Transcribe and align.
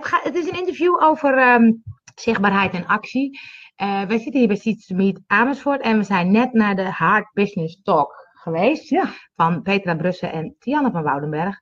het, 0.00 0.34
is 0.34 0.48
een 0.48 0.58
interview 0.58 1.02
over 1.02 1.38
ehm, 1.38 1.72
zichtbaarheid 2.14 2.74
en 2.74 2.86
actie. 2.86 3.40
Uh, 3.82 4.02
wij 4.02 4.18
zitten 4.18 4.38
hier 4.38 4.48
bij 4.48 4.56
Seeds 4.56 4.88
Meet 4.88 5.20
Amersfoort 5.26 5.80
en 5.80 5.98
we 5.98 6.04
zijn 6.04 6.30
net 6.30 6.52
naar 6.52 6.76
de 6.76 6.90
Hard 6.90 7.32
Business 7.32 7.82
Talk 7.82 8.28
geweest. 8.32 8.88
Ja. 8.88 9.12
Van 9.36 9.62
Petra 9.62 9.94
Brussen 9.94 10.32
en 10.32 10.56
Tianne 10.58 10.90
van 10.90 11.02
Woudenberg. 11.02 11.58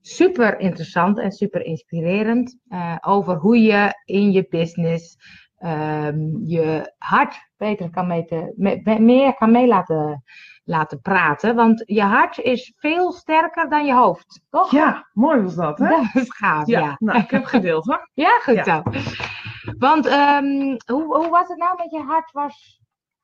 Super 0.00 0.58
interessant 0.58 1.18
en 1.18 1.32
super 1.32 1.64
inspirerend 1.64 2.58
uh, 2.68 2.96
over 3.00 3.36
hoe 3.36 3.62
je 3.62 4.02
in 4.04 4.32
je 4.32 4.46
business 4.48 5.16
um, 5.58 6.40
je 6.44 6.94
hart 6.98 7.48
beter 7.56 7.90
kan 7.90 8.06
meten, 8.06 8.52
me, 8.56 8.98
meer 9.00 9.34
kan 9.34 9.50
mee 9.50 9.66
laten, 9.66 10.24
laten 10.64 11.00
praten. 11.00 11.54
Want 11.54 11.82
je 11.86 12.02
hart 12.02 12.38
is 12.38 12.72
veel 12.76 13.12
sterker 13.12 13.68
dan 13.68 13.86
je 13.86 13.94
hoofd, 13.94 14.40
toch? 14.50 14.70
Ja, 14.70 15.08
mooi 15.12 15.40
was 15.40 15.54
dat, 15.54 15.78
hè? 15.78 15.88
Dat 15.88 16.22
is 16.22 16.36
gaaf, 16.36 16.66
ja. 16.66 16.80
ja. 16.80 16.96
Nou, 16.98 17.18
ik 17.18 17.30
heb 17.30 17.44
gedeeld, 17.44 17.86
hoor. 17.86 18.10
Ja, 18.14 18.38
goed 18.42 18.64
zo. 18.64 18.82
Want 19.78 20.06
um, 20.06 20.76
hoe, 20.86 21.16
hoe 21.16 21.28
was 21.28 21.48
het 21.48 21.58
nou 21.58 21.74
met 21.76 21.90
je 21.90 22.02
hart? 22.02 22.32
Was 22.32 22.80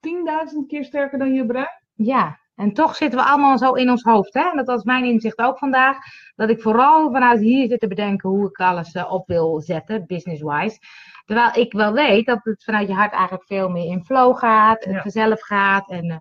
10.000 0.09 0.67
keer 0.67 0.85
sterker 0.85 1.19
dan 1.19 1.33
je 1.33 1.47
brein? 1.47 1.81
Ja, 1.95 2.41
en 2.55 2.73
toch 2.73 2.97
zitten 2.97 3.19
we 3.19 3.25
allemaal 3.25 3.59
zo 3.59 3.73
in 3.73 3.91
ons 3.91 4.03
hoofd. 4.03 4.35
Hè? 4.35 4.51
En 4.51 4.57
dat 4.57 4.67
was 4.67 4.85
mijn 4.85 5.05
inzicht 5.05 5.39
ook 5.39 5.59
vandaag. 5.59 5.97
Dat 6.35 6.51
ik 6.51 6.63
vooral 6.63 7.11
vanuit 7.11 7.41
hier 7.41 7.69
zit 7.69 7.81
te 7.81 7.87
bedenken 7.87 8.31
hoe 8.31 8.49
ik 8.49 8.61
alles 8.61 8.95
uh, 8.95 9.13
op 9.13 9.27
wil 9.27 9.61
zetten, 9.61 10.07
business-wise. 10.07 10.79
Terwijl 11.25 11.51
ik 11.55 11.73
wel 11.73 11.93
weet 11.93 12.27
dat 12.27 12.41
het 12.43 12.65
vanuit 12.65 12.89
je 12.89 12.95
hart 12.95 13.13
eigenlijk 13.13 13.45
veel 13.45 13.69
meer 13.69 13.91
in 13.91 14.05
flow 14.05 14.37
gaat, 14.37 14.85
ja. 14.85 15.01
vanzelf 15.03 15.43
gaat. 15.43 15.91
En, 15.91 16.05
uh, 16.05 16.17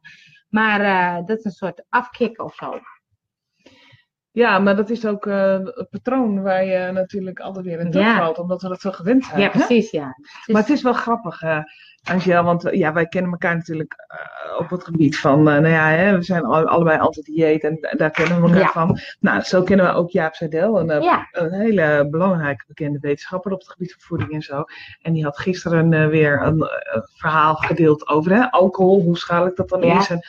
maar 0.50 0.82
uh, 0.82 1.26
dat 1.28 1.38
is 1.38 1.46
een 1.46 1.52
soort 1.52 1.84
afkick 1.90 2.42
of 2.42 2.56
zo. 2.56 2.80
Ja, 4.34 4.60
maar 4.60 4.76
dat 4.76 4.90
is 4.90 5.06
ook 5.06 5.26
uh, 5.26 5.60
het 5.64 5.90
patroon 5.90 6.42
waar 6.42 6.66
je 6.66 6.92
natuurlijk 6.92 7.40
altijd 7.40 7.66
weer 7.66 7.80
in 7.80 7.92
terugvalt, 7.92 8.36
ja. 8.36 8.42
omdat 8.42 8.62
we 8.62 8.68
dat 8.68 8.82
zo 8.82 8.92
gewend 8.92 9.26
zijn. 9.26 9.42
Ja, 9.42 9.50
precies, 9.50 9.92
ja. 9.92 10.18
Maar 10.46 10.62
het 10.62 10.72
is 10.72 10.82
wel 10.82 10.94
grappig, 10.94 11.42
uh, 11.42 11.60
Angel, 12.04 12.44
want 12.44 12.68
ja, 12.72 12.94
wij 12.94 13.08
kennen 13.08 13.32
elkaar 13.32 13.56
natuurlijk 13.56 13.94
uh, 14.08 14.60
op 14.60 14.70
het 14.70 14.84
gebied 14.84 15.20
van, 15.20 15.44
nou 15.44 15.68
ja, 15.68 15.88
hè, 15.88 16.18
we 16.18 16.24
zijn 16.24 16.46
all, 16.46 16.64
allebei 16.64 17.00
altijd 17.00 17.26
dieet 17.26 17.64
en 17.64 17.78
daar 17.98 18.12
kennen 18.12 18.42
we 18.42 18.48
elkaar 18.48 18.60
ja. 18.60 18.72
van. 18.72 19.00
Nou, 19.20 19.42
zo 19.42 19.64
kennen 19.64 19.86
we 19.86 19.92
ook 19.92 20.10
Jaap 20.10 20.36
een, 20.40 21.02
ja. 21.02 21.28
een 21.32 21.54
hele 21.54 22.08
belangrijke 22.10 22.64
bekende 22.68 23.00
wetenschapper 23.00 23.52
op 23.52 23.60
het 23.60 23.70
gebied 23.70 23.92
van 23.92 24.02
voeding 24.02 24.32
en 24.32 24.42
zo. 24.42 24.64
En 25.02 25.14
die 25.14 25.24
had 25.24 25.38
gisteren 25.38 26.10
weer 26.10 26.42
een, 26.42 26.70
verhaal 27.16 27.56
gedeeld 27.56 28.08
over 28.08 28.32
hè, 28.32 28.52
alcohol, 28.52 29.02
hoe 29.02 29.18
schadelijk 29.18 29.56
dat 29.56 29.70
dan 29.70 29.84
is. 29.84 30.10
En 30.10 30.26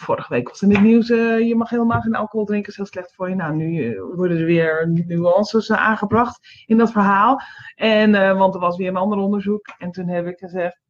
vorige 0.00 0.32
week 0.32 0.48
was 0.48 0.62
in 0.62 0.70
het 0.70 0.80
nieuws, 0.80 1.08
uh, 1.08 1.40
je 1.48 1.56
mag 1.56 1.70
helemaal 1.70 2.00
geen 2.00 2.14
alcohol 2.14 2.46
drinken, 2.46 2.70
is 2.70 2.76
heel 2.76 2.86
slecht 2.86 3.14
voor 3.14 3.28
je. 3.28 3.34
Nou, 3.34 3.54
nu 3.54 3.84
uh, 3.84 4.02
worden 4.14 4.38
er 4.38 4.44
weer 4.44 4.88
nuances 5.06 5.68
uh, 5.68 5.76
aangebracht 5.76 6.64
in 6.66 6.78
dat 6.78 6.92
verhaal. 6.92 7.40
En, 7.74 8.36
want 8.36 8.54
er 8.54 8.60
was 8.60 8.76
weer 8.76 8.88
een 8.88 8.96
ander 8.96 9.18
onderzoek. 9.18 9.74
En 9.78 9.90
toen 9.90 10.08
heb 10.08 10.26
ik 10.26 10.38
gezegd, 10.38 10.80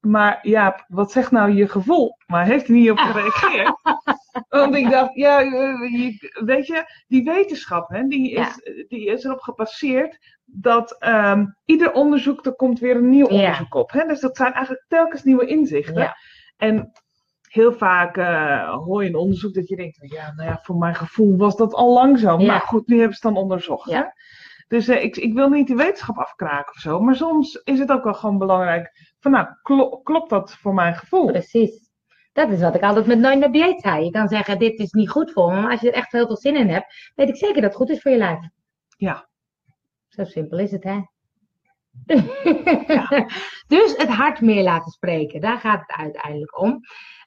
maar 0.00 0.38
ja, 0.42 0.84
wat 0.88 1.12
zegt 1.12 1.30
nou 1.30 1.52
je 1.52 1.68
gevoel? 1.68 2.16
Maar 2.26 2.44
heeft 2.44 2.66
hij 2.66 2.76
niet 2.76 2.90
op 2.90 2.98
gereageerd. 2.98 3.80
want 4.48 4.74
ik 4.74 4.90
dacht, 4.90 5.14
ja, 5.14 5.40
je, 5.40 6.30
weet 6.44 6.66
je, 6.66 6.84
die 7.08 7.24
wetenschap, 7.24 7.88
hè, 7.88 8.06
die, 8.06 8.30
is, 8.30 8.60
ja. 8.64 8.84
die 8.88 9.06
is 9.06 9.24
erop 9.24 9.40
gebaseerd 9.40 10.18
dat 10.44 10.96
um, 11.00 11.56
ieder 11.64 11.92
onderzoek, 11.92 12.46
er 12.46 12.54
komt 12.54 12.78
weer 12.78 12.96
een 12.96 13.08
nieuw 13.08 13.26
onderzoek 13.26 13.74
ja. 13.74 13.80
op. 13.80 13.92
Hè? 13.92 14.06
Dus 14.06 14.20
dat 14.20 14.36
zijn 14.36 14.52
eigenlijk 14.52 14.84
telkens 14.88 15.22
nieuwe 15.22 15.46
inzichten. 15.46 16.02
Ja. 16.02 16.16
En 16.56 16.92
heel 17.52 17.72
vaak 17.72 18.16
uh, 18.16 18.74
hoor 18.74 19.02
je 19.02 19.08
een 19.08 19.16
onderzoek 19.16 19.54
dat 19.54 19.68
je 19.68 19.76
denkt, 19.76 19.98
ja, 20.00 20.32
nou 20.32 20.48
ja, 20.48 20.58
voor 20.62 20.76
mijn 20.76 20.94
gevoel 20.94 21.36
was 21.36 21.56
dat 21.56 21.74
al 21.74 21.92
langzaam. 21.92 22.40
Ja. 22.40 22.46
Maar 22.46 22.60
goed, 22.60 22.86
nu 22.86 22.98
hebben 22.98 23.16
ze 23.16 23.26
het 23.26 23.34
dan 23.34 23.42
onderzocht. 23.42 23.90
Ja. 23.90 23.96
Hè? 23.98 24.04
Dus 24.68 24.88
uh, 24.88 25.02
ik, 25.02 25.16
ik 25.16 25.34
wil 25.34 25.48
niet 25.48 25.66
de 25.66 25.74
wetenschap 25.74 26.16
afkraken 26.16 26.74
of 26.74 26.80
zo, 26.80 27.00
maar 27.00 27.14
soms 27.14 27.54
is 27.54 27.78
het 27.78 27.90
ook 27.90 28.04
wel 28.04 28.14
gewoon 28.14 28.38
belangrijk 28.38 29.14
van, 29.20 29.30
nou, 29.30 29.46
klo 29.62 30.00
klopt 30.00 30.30
dat 30.30 30.54
voor 30.54 30.74
mijn 30.74 30.94
gevoel? 30.94 31.26
Precies. 31.26 31.90
Dat 32.32 32.50
is 32.50 32.60
wat 32.60 32.74
ik 32.74 32.82
altijd 32.82 33.06
met 33.06 33.18
Nooit 33.18 33.38
naar 33.38 33.52
dieet 33.52 33.80
zei. 33.80 34.04
Je 34.04 34.10
kan 34.10 34.28
zeggen, 34.28 34.58
dit 34.58 34.78
is 34.78 34.92
niet 34.92 35.10
goed 35.10 35.32
voor 35.32 35.52
me, 35.52 35.60
maar 35.60 35.70
als 35.70 35.80
je 35.80 35.88
er 35.88 35.96
echt 35.96 36.12
heel 36.12 36.26
veel 36.26 36.36
zin 36.36 36.56
in 36.56 36.68
hebt, 36.68 37.12
weet 37.14 37.28
ik 37.28 37.36
zeker 37.36 37.54
dat 37.54 37.64
het 37.64 37.74
goed 37.74 37.90
is 37.90 38.00
voor 38.00 38.10
je 38.10 38.18
lijf. 38.18 38.38
Ja. 38.96 39.28
Zo 40.08 40.24
simpel 40.24 40.58
is 40.58 40.70
het, 40.70 40.84
hè? 40.84 41.00
Ja. 42.86 43.26
dus 43.74 43.96
het 43.96 44.08
hart 44.08 44.40
meer 44.40 44.62
laten 44.62 44.90
spreken, 44.90 45.40
daar 45.40 45.58
gaat 45.58 45.80
het 45.86 45.96
uiteindelijk 45.96 46.60
om. 46.60 46.80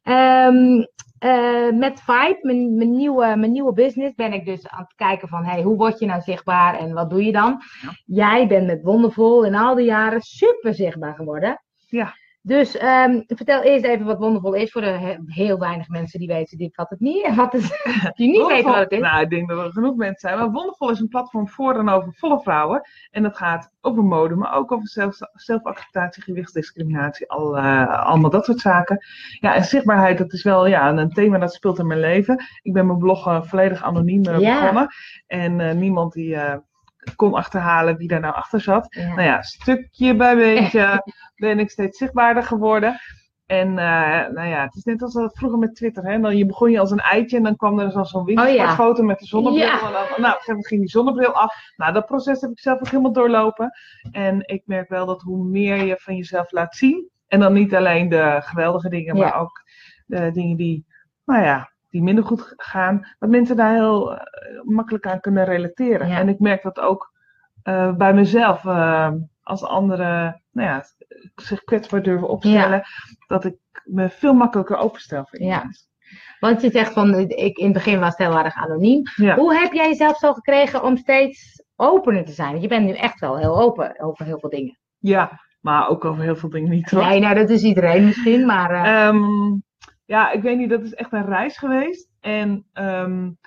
Um, 0.04 0.88
uh, 1.20 1.72
met 1.72 2.02
Vibe, 2.02 2.40
mijn, 2.42 2.76
mijn, 2.76 2.96
nieuwe, 2.96 3.36
mijn 3.36 3.52
nieuwe 3.52 3.74
business, 3.74 4.16
ben 4.16 4.34
ik 4.34 4.46
dus 4.46 4.68
aan 4.68 4.84
het 4.84 4.96
kijken 4.96 5.28
van 5.28 5.46
hey, 5.46 5.62
hoe 5.62 5.78
word 5.78 6.00
je 6.00 6.06
nou 6.06 6.22
zichtbaar 6.22 6.80
en 6.80 6.94
wat 6.94 7.10
doe 7.10 7.24
je 7.24 7.32
dan? 7.32 7.62
Ja. 7.82 7.92
Jij 8.06 8.48
bent 8.48 8.68
met 8.68 8.84
Wondervol 8.84 9.46
in 9.46 9.56
al 9.56 9.76
die 9.76 9.86
jaren 9.86 10.22
super 10.22 10.74
zichtbaar 10.74 11.16
geworden. 11.16 11.62
Ja. 11.88 12.14
Dus 12.46 12.82
um, 12.82 13.24
vertel 13.28 13.62
eerst 13.62 13.86
even 13.86 14.06
wat 14.06 14.18
Wondervol 14.18 14.54
is 14.54 14.72
voor 14.72 14.82
de 14.82 15.18
heel 15.26 15.60
weinig 15.60 15.88
mensen 15.88 16.20
die 16.20 16.28
weten 16.28 16.58
die 16.58 16.72
wat 16.76 16.90
het 16.90 17.00
niet 17.00 17.24
en 17.24 17.36
wat 17.36 17.52
het, 17.52 17.64
die 18.18 18.30
niet 18.30 18.48
weten 18.48 18.72
wat 18.72 18.80
het 18.80 18.92
is. 18.92 19.00
Nou, 19.00 19.22
ik 19.22 19.30
denk 19.30 19.50
dat 19.50 19.66
er 19.66 19.72
genoeg 19.72 19.96
mensen 19.96 20.30
zijn. 20.30 20.38
Maar 20.40 20.52
Wondervol 20.52 20.90
is 20.90 21.00
een 21.00 21.08
platform 21.08 21.50
voor 21.50 21.76
en 21.76 21.90
over 21.90 22.14
volle 22.14 22.42
vrouwen. 22.42 22.82
En 23.12 23.24
dat 23.24 23.38
gaat 23.38 23.72
over 23.82 24.04
mode, 24.04 24.36
maar 24.36 24.56
ook 24.56 24.72
over 24.72 24.88
zelf, 24.88 25.18
zelfacceptatie, 25.34 26.24
gewichtsdiscriminatie, 26.24 27.30
al, 27.30 27.58
uh, 27.58 28.06
allemaal 28.06 28.30
dat 28.30 28.46
soort 28.46 28.60
zaken. 28.60 29.06
Ja, 29.40 29.56
en 29.56 29.64
zichtbaarheid, 29.64 30.18
dat 30.18 30.34
is 30.34 30.44
wel 30.44 30.66
ja, 30.68 30.98
een 30.98 31.14
thema 31.14 31.38
dat 31.38 31.54
speelt 31.54 31.80
in 31.80 31.88
mijn 31.88 32.00
leven. 32.00 32.44
Ik 32.62 32.74
ben 32.74 32.86
mijn 32.86 33.00
blog 33.00 33.28
uh, 33.28 33.42
volledig 33.42 33.84
anoniem 33.84 34.28
uh, 34.28 34.40
Ja. 34.40 34.60
begonnen. 34.60 34.88
En 35.28 35.60
uh, 35.60 35.72
niemand 35.72 36.14
die 36.14 36.38
kon 37.16 37.34
achterhalen 37.34 37.98
wie 37.98 38.08
daar 38.08 38.20
nou 38.20 38.34
achter 38.34 38.62
zat. 38.62 38.88
Ja. 38.90 39.08
Nou 39.08 39.22
ja, 39.22 39.42
stukje 39.42 40.16
bij 40.16 40.36
beetje 40.36 41.04
ben 41.36 41.60
ik 41.60 41.70
steeds 41.70 41.98
zichtbaarder 41.98 42.44
geworden. 42.44 43.00
En 43.46 43.68
uh, 43.68 44.28
nou 44.28 44.48
ja, 44.48 44.64
het 44.64 44.76
is 44.76 44.84
net 44.84 45.02
als 45.02 45.14
dat 45.14 45.38
vroeger 45.38 45.60
met 45.60 45.76
Twitter. 45.76 46.04
Hè? 46.04 46.20
Dan 46.20 46.38
je 46.38 46.46
begon 46.46 46.72
je 46.72 46.80
als 46.80 46.92
een 46.92 47.00
eitje 47.00 47.38
en 47.38 47.44
dan 47.44 47.56
kwam 47.56 47.80
er 47.80 47.92
dan 47.92 48.06
zo'n 48.06 48.24
wintersportfoto 48.24 49.04
met 49.04 49.20
de 49.20 49.26
zonnebril. 49.26 49.66
Ja. 49.66 49.74
En 49.74 49.92
dan, 49.92 49.92
nou, 49.94 50.04
op 50.04 50.14
gegeven 50.18 50.48
moment 50.48 50.68
ging 50.68 50.82
die 50.82 50.90
zonnebril 50.90 51.34
af. 51.34 51.56
Nou, 51.76 51.94
dat 51.94 52.06
proces 52.06 52.42
heb 52.42 52.52
ik 52.52 52.60
zelf 52.60 52.80
ook 52.80 52.88
helemaal 52.88 53.12
doorlopen. 53.12 53.72
En 54.12 54.48
ik 54.48 54.64
merk 54.66 54.90
wel 54.90 55.06
dat 55.06 55.22
hoe 55.22 55.46
meer 55.46 55.84
je 55.84 55.98
van 55.98 56.16
jezelf 56.16 56.52
laat 56.52 56.76
zien. 56.76 57.10
En 57.28 57.40
dan 57.40 57.54
niet 57.54 57.76
alleen 57.76 58.10
de 58.10 58.38
geweldige 58.40 58.90
dingen, 58.90 59.18
maar 59.18 59.40
ook 59.40 59.64
de 60.06 60.32
dingen 60.32 60.58
die, 60.58 60.86
nou 61.26 61.44
ja, 61.44 61.75
die 61.96 62.04
minder 62.04 62.24
goed 62.24 62.54
gaan. 62.56 63.08
Dat 63.20 63.30
mensen 63.30 63.56
daar 63.56 63.74
heel 63.74 64.12
uh, 64.12 64.20
makkelijk 64.64 65.08
aan 65.08 65.20
kunnen 65.20 65.46
relateren. 65.46 66.08
Ja. 66.08 66.18
En 66.18 66.30
ik 66.30 66.40
merk 66.40 66.64
dat 66.64 66.80
ook 66.80 67.12
uh, 67.64 67.96
bij 67.96 68.14
mezelf. 68.14 68.64
Uh, 68.64 69.12
als 69.42 69.64
anderen 69.64 70.44
nou 70.52 70.70
ja, 70.70 70.84
zich 71.36 71.64
kwetsbaar 71.64 72.04
durven 72.04 72.28
opstellen, 72.28 72.84
dat 73.28 73.46
ik 73.46 73.56
me 73.84 74.10
veel 74.10 74.34
makkelijker 74.34 74.78
openstel 74.78 75.26
voor 75.26 75.42
Ja. 75.42 75.64
Want 76.40 76.62
je 76.62 76.72
zegt 76.72 76.94
van, 76.94 77.20
ik, 77.20 77.58
in 77.58 77.66
het 77.66 77.74
begin 77.74 78.00
was 78.00 78.18
het 78.18 78.28
heel 78.28 78.38
erg 78.38 78.56
anoniem. 78.56 79.04
Hoe 79.36 79.56
heb 79.56 79.74
jij 79.74 79.88
jezelf 79.88 80.18
zo 80.18 80.34
gekregen 80.34 80.84
om 80.84 80.98
steeds 80.98 81.64
opener 81.76 82.26
te 82.26 82.32
zijn? 82.32 82.50
Want 82.50 82.62
je 82.62 82.68
bent 82.68 82.86
nu 82.86 82.94
echt 82.94 83.20
wel 83.20 83.38
heel 83.38 83.62
open 83.62 84.00
over 84.00 84.26
heel 84.26 84.40
veel 84.40 84.50
dingen. 84.50 84.80
ja, 85.00 85.40
maar 85.62 85.90
ook 85.90 86.06
over 86.06 86.24
heel 86.24 86.36
veel 86.36 86.50
dingen 86.50 86.70
niet. 86.70 86.92
Hoor. 86.92 87.06
Nee, 87.06 87.20
nou 87.20 87.36
dat 87.36 87.50
is 87.50 87.64
iedereen 87.64 88.06
misschien, 88.06 88.46
maar... 88.46 89.08
Um, 89.08 89.64
ja, 90.06 90.32
ik 90.32 90.42
weet 90.42 90.58
niet, 90.58 90.70
dat 90.70 90.84
is 90.84 90.94
echt 90.94 91.14
een 91.14 91.26
reis 91.26 91.58
geweest. 91.58 92.10
En 92.20 92.68
um, 92.74 93.38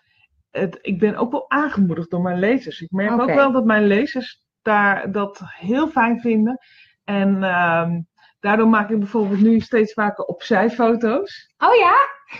het, 0.50 0.78
ik 0.80 0.98
ben 0.98 1.16
ook 1.16 1.30
wel 1.30 1.50
aangemoedigd 1.50 2.10
door 2.10 2.22
mijn 2.22 2.38
lezers. 2.38 2.80
Ik 2.80 2.90
merk 2.90 3.20
ook 3.20 3.34
wel 3.34 3.52
dat 3.52 3.64
mijn 3.64 3.86
lezers 3.86 4.46
daar 4.62 5.12
dat 5.12 5.40
heel 5.44 5.88
fijn 5.88 6.20
vinden. 6.20 6.58
En 7.04 7.42
um, 7.42 8.06
daardoor 8.40 8.68
maak 8.68 8.90
ik 8.90 8.98
bijvoorbeeld 8.98 9.40
nu 9.40 9.60
steeds 9.60 9.92
vaker 9.92 10.24
opzijfoto's. 10.24 11.54
oh 11.58 11.74
ja? 11.74 11.96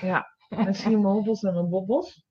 Ja, 0.09 0.27
dan 0.49 0.75
zie 0.75 0.91
je 0.91 0.99
mijn 0.99 1.15
hobbels 1.15 1.43
en 1.43 1.55
mijn 1.55 1.69
bobbels. 1.69 2.27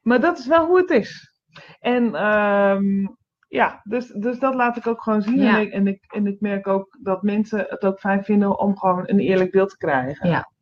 Maar 0.00 0.20
dat 0.20 0.38
is 0.38 0.46
wel 0.46 0.66
hoe 0.66 0.78
het 0.78 0.90
is. 0.90 1.32
En 1.80 2.26
um, 2.26 3.16
ja, 3.48 3.80
dus, 3.84 4.06
dus 4.06 4.38
dat 4.38 4.54
laat 4.54 4.76
ik 4.76 4.86
ook 4.86 5.02
gewoon 5.02 5.22
zien. 5.22 5.40
Ja. 5.40 5.56
En, 5.56 5.60
ik, 5.60 5.72
en, 5.72 5.86
ik, 5.86 6.04
en 6.12 6.26
ik 6.26 6.40
merk 6.40 6.66
ook 6.66 6.98
dat 7.02 7.22
mensen 7.22 7.66
het 7.68 7.84
ook 7.84 7.98
fijn 7.98 8.24
vinden 8.24 8.58
om 8.58 8.78
gewoon 8.78 9.08
een 9.08 9.18
eerlijk 9.18 9.50
beeld 9.50 9.70
te 9.70 9.76
krijgen. 9.76 10.28
Ja. 10.28 10.52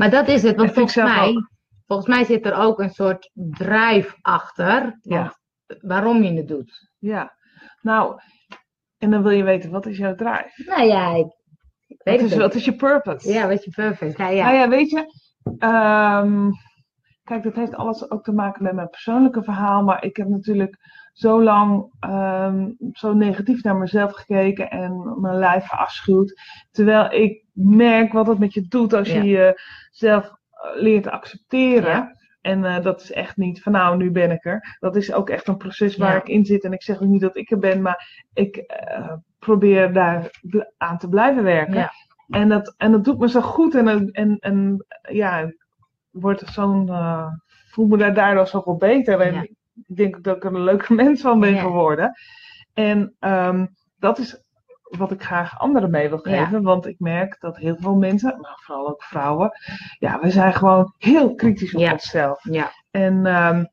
Maar 0.00 0.10
dat 0.10 0.28
is 0.28 0.42
het, 0.42 0.56
want 0.56 0.72
volgens 0.72 0.96
mij, 0.96 1.28
ook. 1.28 1.50
volgens 1.86 2.08
mij 2.08 2.24
zit 2.24 2.46
er 2.46 2.54
ook 2.54 2.80
een 2.80 2.90
soort 2.90 3.30
drive 3.34 4.16
achter. 4.20 4.98
Ja. 5.00 5.34
want 5.66 5.80
Waarom 5.80 6.22
je 6.22 6.32
het 6.32 6.48
doet. 6.48 6.90
Ja, 6.98 7.36
nou, 7.80 8.20
en 8.98 9.10
dan 9.10 9.22
wil 9.22 9.32
je 9.32 9.42
weten, 9.42 9.70
wat 9.70 9.86
is 9.86 9.96
jouw 9.98 10.14
drive? 10.14 10.62
Nou 10.66 10.82
ja, 10.82 11.14
ik, 11.14 11.26
ik 11.86 12.00
weet 12.02 12.20
Wat 12.20 12.30
is, 12.30 12.36
wat 12.36 12.54
is 12.54 12.64
je 12.64 12.76
purpose? 12.76 13.32
Ja, 13.32 13.48
wat 13.48 13.64
je 13.64 13.70
perfect. 13.70 14.18
Ja, 14.18 14.28
ja. 14.28 14.44
Nou 14.44 14.56
ja, 14.56 14.68
weet 14.68 14.90
je, 14.90 14.98
um, 15.66 16.50
kijk, 17.24 17.42
dat 17.42 17.54
heeft 17.54 17.74
alles 17.74 18.10
ook 18.10 18.24
te 18.24 18.32
maken 18.32 18.62
met 18.62 18.74
mijn 18.74 18.90
persoonlijke 18.90 19.42
verhaal, 19.42 19.82
maar 19.82 20.04
ik 20.04 20.16
heb 20.16 20.28
natuurlijk 20.28 20.76
zo 21.20 21.42
lang 21.42 21.92
um, 22.04 22.76
zo 22.92 23.12
negatief 23.12 23.62
naar 23.62 23.76
mezelf 23.76 24.12
gekeken 24.12 24.70
en 24.70 25.16
mijn 25.20 25.38
lijf 25.38 25.66
verafschuwd. 25.66 26.40
Terwijl 26.70 27.12
ik 27.12 27.44
merk 27.52 28.12
wat 28.12 28.26
het 28.26 28.38
met 28.38 28.54
je 28.54 28.68
doet 28.68 28.92
als 28.92 29.08
je 29.08 29.22
Ja. 29.22 29.54
jezelf 29.90 30.30
leert 30.74 31.08
accepteren. 31.08 31.90
Ja. 31.90 32.16
En 32.40 32.64
eh, 32.64 32.82
dat 32.82 33.00
is 33.02 33.12
echt 33.12 33.36
niet 33.36 33.62
van 33.62 33.72
nou, 33.72 33.96
nu 33.96 34.10
ben 34.10 34.30
ik 34.30 34.44
er. 34.44 34.76
Dat 34.80 34.96
is 34.96 35.12
ook 35.12 35.30
echt 35.30 35.48
een 35.48 35.56
proces 35.56 35.96
waar 35.96 36.12
Ja. 36.12 36.20
ik 36.20 36.28
in 36.28 36.44
zit. 36.44 36.64
En 36.64 36.72
ik 36.72 36.82
zeg 36.82 37.02
ook 37.02 37.08
niet 37.08 37.20
dat 37.20 37.36
ik 37.36 37.50
er 37.50 37.58
ben, 37.58 37.82
maar 37.82 38.26
ik 38.32 38.56
eh, 38.56 39.12
probeer 39.38 39.92
daar 39.92 40.30
aan 40.76 40.98
te 40.98 41.08
blijven 41.08 41.42
werken. 41.42 41.90
En, 42.28 42.48
dat, 42.48 42.74
en 42.76 42.92
dat 42.92 43.04
doet 43.04 43.18
me 43.18 43.28
zo 43.28 43.40
goed. 43.40 43.74
En, 43.74 44.10
en, 44.10 44.36
en, 44.38 44.86
ja, 45.10 45.52
wordt 46.10 46.42
zo'n, 46.46 46.88
eh, 46.88 47.26
voel 47.70 47.86
me 47.86 47.96
daar 47.96 48.14
daardoor 48.14 48.46
zoveel 48.46 48.76
beter. 48.76 49.20
En. 49.20 49.58
Ik 49.86 49.96
denk 49.96 50.24
dat 50.24 50.36
ik 50.36 50.44
er 50.44 50.54
een 50.54 50.64
leuke 50.64 50.94
mens 51.02 51.20
van 51.20 51.40
ben 51.40 51.54
Ja. 51.54 51.60
geworden. 51.60 52.12
En 52.74 53.14
ehm, 53.18 53.66
dat 53.98 54.18
is 54.18 54.42
wat 54.82 55.10
ik 55.10 55.22
graag 55.22 55.58
anderen 55.58 55.90
mee 55.90 56.08
wil 56.08 56.28
Ja. 56.28 56.44
geven. 56.44 56.62
Want 56.62 56.86
ik 56.86 56.98
merk 56.98 57.36
dat 57.40 57.56
heel 57.56 57.76
veel 57.76 57.94
mensen, 57.96 58.38
maar 58.40 58.58
vooral 58.64 58.88
ook 58.88 59.02
vrouwen, 59.02 59.50
ja, 59.98 60.20
we 60.20 60.30
zijn 60.30 60.54
gewoon 60.54 60.94
heel 60.98 61.34
kritisch 61.34 61.74
op 61.74 61.80
Ja. 61.80 61.92
onszelf. 61.92 62.44
Ja, 62.50 62.70
En 62.90 63.26
ehm, 63.26 63.64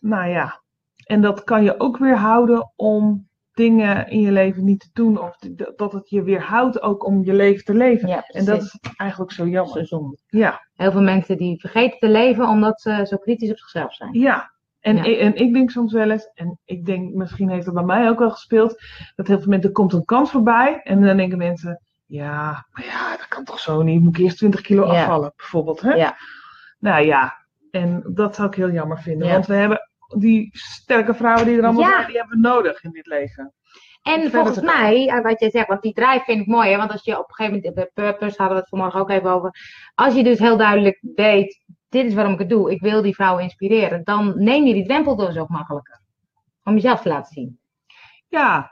nou 0.00 0.28
ja, 0.30 0.62
en 1.04 1.20
dat 1.22 1.44
kan 1.44 1.62
je 1.64 1.80
ook 1.80 1.96
weer 1.98 2.16
houden 2.16 2.72
om 2.76 3.28
dingen 3.52 4.08
in 4.08 4.20
je 4.20 4.32
leven 4.32 4.64
niet 4.64 4.80
te 4.80 4.88
doen. 4.92 5.20
Of 5.20 5.36
dat 5.76 5.92
het 5.92 6.10
je 6.10 6.22
weerhoudt 6.22 6.82
ook 6.82 7.04
om 7.06 7.24
je 7.24 7.32
leven 7.34 7.64
te 7.64 7.74
leven. 7.74 8.08
ja 8.08 8.22
en 8.26 8.44
dat 8.44 8.62
is 8.62 8.78
eigenlijk 8.96 9.32
zo 9.32 9.44
Zo 9.44 9.50
jammer. 9.50 9.86
zonde. 9.86 10.18
Ja, 10.26 10.68
Heel 10.74 10.90
veel 10.92 11.02
mensen 11.02 11.36
die 11.36 11.60
vergeten 11.60 11.98
te 11.98 12.08
leven 12.08 12.48
omdat 12.48 12.80
ze 12.80 13.06
zo 13.08 13.16
kritisch 13.16 13.50
op 13.50 13.58
zichzelf 13.58 13.94
zijn. 13.94 14.12
ja. 14.18 14.50
En, 14.80 14.96
Ja. 14.96 15.04
Ik, 15.04 15.18
en 15.18 15.34
ik 15.34 15.52
denk 15.52 15.70
soms 15.70 15.92
wel 15.92 16.10
eens, 16.10 16.30
en 16.34 16.58
ik 16.64 16.86
denk 16.86 17.14
misschien 17.14 17.50
heeft 17.50 17.64
het 17.64 17.74
bij 17.74 17.84
mij 17.84 18.08
ook 18.08 18.18
wel 18.18 18.30
gespeeld, 18.30 18.82
dat 19.16 19.26
heel 19.26 19.38
veel 19.38 19.48
mensen, 19.48 19.68
er 19.68 19.74
komt 19.74 19.92
een 19.92 20.04
kans 20.04 20.30
voorbij. 20.30 20.80
En 20.82 21.02
dan 21.02 21.16
denken 21.16 21.38
mensen, 21.38 21.80
ja, 22.06 22.66
maar 22.72 22.84
ja, 22.84 23.16
dat 23.16 23.28
kan 23.28 23.44
toch 23.44 23.58
zo 23.60 23.82
niet. 23.82 24.02
Moet 24.02 24.18
ik 24.18 24.24
eerst 24.24 24.36
20 24.36 24.60
kilo 24.60 24.92
Ja. 24.92 25.00
afvallen, 25.00 25.32
bijvoorbeeld. 25.36 25.80
Hè? 25.80 25.92
Ja. 25.94 26.16
Nou 26.78 27.04
ja, 27.04 27.46
en 27.70 28.02
dat 28.14 28.34
zou 28.34 28.48
ik 28.48 28.54
heel 28.54 28.70
jammer 28.70 28.98
vinden. 28.98 29.28
Want 29.30 29.46
we 29.46 29.54
hebben 29.54 29.90
die 30.18 30.48
sterke 30.52 31.14
vrouwen 31.14 31.46
die 31.46 31.58
er 31.58 31.64
allemaal 31.64 31.90
zijn, 31.90 32.06
die 32.06 32.16
hebben 32.18 32.40
we 32.40 32.48
nodig 32.48 32.82
in 32.84 32.90
dit 32.90 33.06
leven. 33.06 33.52
En 34.02 34.30
volgens 34.30 34.60
mij, 34.60 35.08
eh, 35.08 35.22
wat 35.22 35.40
jij 35.40 35.50
zegt, 35.50 35.68
want 35.68 35.82
die 35.82 35.92
drive 35.92 36.22
vind 36.24 36.40
ik 36.40 36.46
mooi, 36.46 36.70
hè? 36.70 36.76
want 36.76 36.90
als 36.92 37.04
je 37.04 37.18
op 37.18 37.28
een 37.28 37.34
gegeven 37.34 37.58
moment, 37.58 37.74
bij 37.74 37.90
Purpose 37.94 38.36
hadden 38.36 38.56
we 38.56 38.60
het 38.60 38.68
vanmorgen 38.68 39.00
ook 39.00 39.10
even 39.10 39.30
over, 39.30 39.54
als 39.94 40.14
je 40.14 40.22
dus 40.22 40.38
heel 40.38 40.56
duidelijk 40.56 41.02
weet, 41.14 41.64
dit 41.90 42.06
is 42.06 42.14
waarom 42.14 42.32
ik 42.32 42.38
het 42.38 42.48
doe, 42.48 42.70
ik 42.70 42.80
wil 42.80 43.02
die 43.02 43.14
vrouwen 43.14 43.42
inspireren, 43.42 44.04
dan 44.04 44.32
neem 44.36 44.64
je 44.64 44.74
die 44.74 44.86
drempel 44.86 45.16
dus 45.16 45.36
ook 45.36 45.48
makkelijker. 45.48 46.00
Om 46.64 46.74
jezelf 46.74 47.00
te 47.02 47.08
laten 47.08 47.32
zien. 47.32 47.60
Ja, 48.28 48.70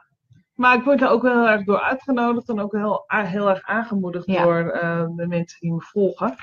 maar 0.55 0.77
ik 0.77 0.85
word 0.85 1.01
er 1.03 1.09
ook 1.09 1.23
wel 1.23 1.33
heel 1.33 1.49
erg 1.49 1.65
door 1.65 1.81
uitgenodigd 1.81 2.49
en 2.49 2.61
ook 2.61 2.73
heel, 2.73 3.05
heel 3.07 3.49
erg 3.49 3.63
aangemoedigd 3.63 4.27
Ja. 4.27 4.43
door 4.43 4.71
eh, 4.71 5.07
de 5.17 5.27
mensen 5.27 5.61
die 5.61 5.73
me 5.73 5.81
volgen. 5.81 6.35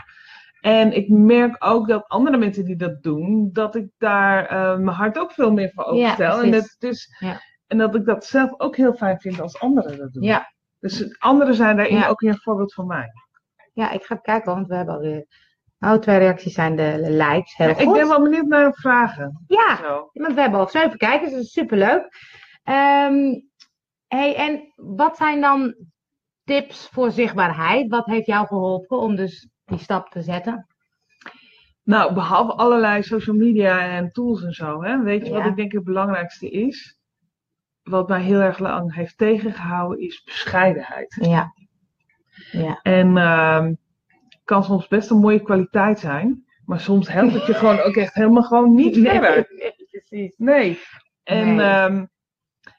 En 0.61 0.95
ik 0.95 1.09
merk 1.09 1.55
ook 1.65 1.87
dat 1.87 2.07
andere 2.07 2.37
mensen 2.37 2.65
die 2.65 2.75
dat 2.75 3.03
doen, 3.03 3.49
dat 3.53 3.75
ik 3.75 3.89
daar 3.97 4.45
eh, 4.45 4.77
mijn 4.77 4.97
hart 4.97 5.19
ook 5.19 5.31
veel 5.31 5.51
meer 5.51 5.71
voor 5.73 5.83
Ja, 5.83 5.91
openstel. 6.11 6.41
en, 6.43 6.49
precies. 6.49 6.77
dat, 6.77 6.89
dus, 6.91 7.15
Ja. 7.19 7.41
en 7.67 7.77
dat 7.77 7.95
ik 7.95 8.05
dat 8.05 8.25
zelf 8.25 8.59
ook 8.59 8.75
heel 8.75 8.93
fijn 8.93 9.19
vind 9.19 9.39
als 9.41 9.59
anderen 9.59 9.97
dat 9.97 10.13
doen. 10.13 10.23
Ja, 10.23 10.53
Dus 10.79 11.19
anderen 11.19 11.55
zijn 11.55 11.75
daarin 11.77 11.95
Ja. 11.97 12.07
ook 12.07 12.19
weer 12.19 12.29
een 12.31 12.41
voorbeeld 12.41 12.73
van 12.73 12.87
mij. 12.87 13.07
ja 13.73 13.91
ik 13.91 14.03
ga 14.03 14.15
kijken, 14.15 14.53
want 14.53 14.67
we 14.67 14.75
hebben 14.75 14.95
alweer, 14.95 15.25
oh, 15.93 15.99
twee 15.99 16.17
reacties 16.17 16.53
zijn 16.53 16.75
de 16.75 17.05
likes. 17.09 17.55
Heel 17.55 17.69
Ik 17.69 17.77
goed. 17.77 17.93
ben 17.93 18.07
wel 18.07 18.21
benieuwd 18.21 18.45
naar 18.45 18.73
vragen. 18.73 19.43
Ja, 19.47 19.75
Zo. 19.75 20.09
want 20.13 20.33
we 20.33 20.41
hebben 20.41 20.59
al 20.59 20.67
zeven 20.69 20.97
kijkers, 20.97 21.29
dus 21.29 21.37
dat 21.37 21.45
is 21.45 21.51
superleuk. 21.51 22.07
Ehm 22.63 23.39
hey, 24.07 24.35
en 24.35 24.73
wat 24.75 25.17
zijn 25.17 25.41
dan 25.41 25.75
tips 26.43 26.87
voor 26.91 27.11
zichtbaarheid? 27.11 27.89
Wat 27.89 28.05
heeft 28.05 28.25
jou 28.25 28.47
geholpen 28.47 28.97
om 28.97 29.15
dus 29.15 29.49
die 29.65 29.79
stap 29.79 30.09
te 30.09 30.21
zetten? 30.21 30.67
Nou, 31.83 32.13
behalve 32.13 32.53
allerlei 32.53 33.03
social 33.03 33.35
media 33.35 33.79
en 33.79 34.11
tools 34.11 34.43
en 34.43 34.53
zo, 34.53 34.83
hè, 34.83 35.03
weet 35.03 35.27
je 35.27 35.33
wat 35.33 35.45
ik 35.45 35.55
denk 35.55 35.71
het 35.71 35.83
belangrijkste 35.83 36.49
is? 36.49 36.97
Wat 37.83 38.07
mij 38.07 38.21
heel 38.21 38.39
erg 38.39 38.59
lang 38.59 38.95
heeft 38.95 39.17
tegengehouden, 39.17 39.99
is 39.99 40.23
bescheidenheid. 40.23 41.17
Ja. 41.21 41.53
Ja. 42.51 42.79
En 42.81 43.17
ehm 43.17 43.73
kan 44.45 44.63
soms 44.63 44.87
best 44.87 45.09
een 45.09 45.17
mooie 45.19 45.41
kwaliteit 45.41 45.99
zijn, 45.99 46.45
maar 46.65 46.79
soms 46.79 47.07
helpt 47.07 47.33
het 47.33 47.45
je 47.45 47.53
gewoon 47.63 47.79
ook 47.79 47.95
echt 47.95 48.13
helemaal 48.13 48.43
gewoon 48.43 48.73
niet 48.75 48.97
verder. 48.97 49.47
precies. 49.91 50.37
Nee. 50.37 50.79
En 51.23 51.55
Nee. 51.55 51.65
ehm, 51.65 52.05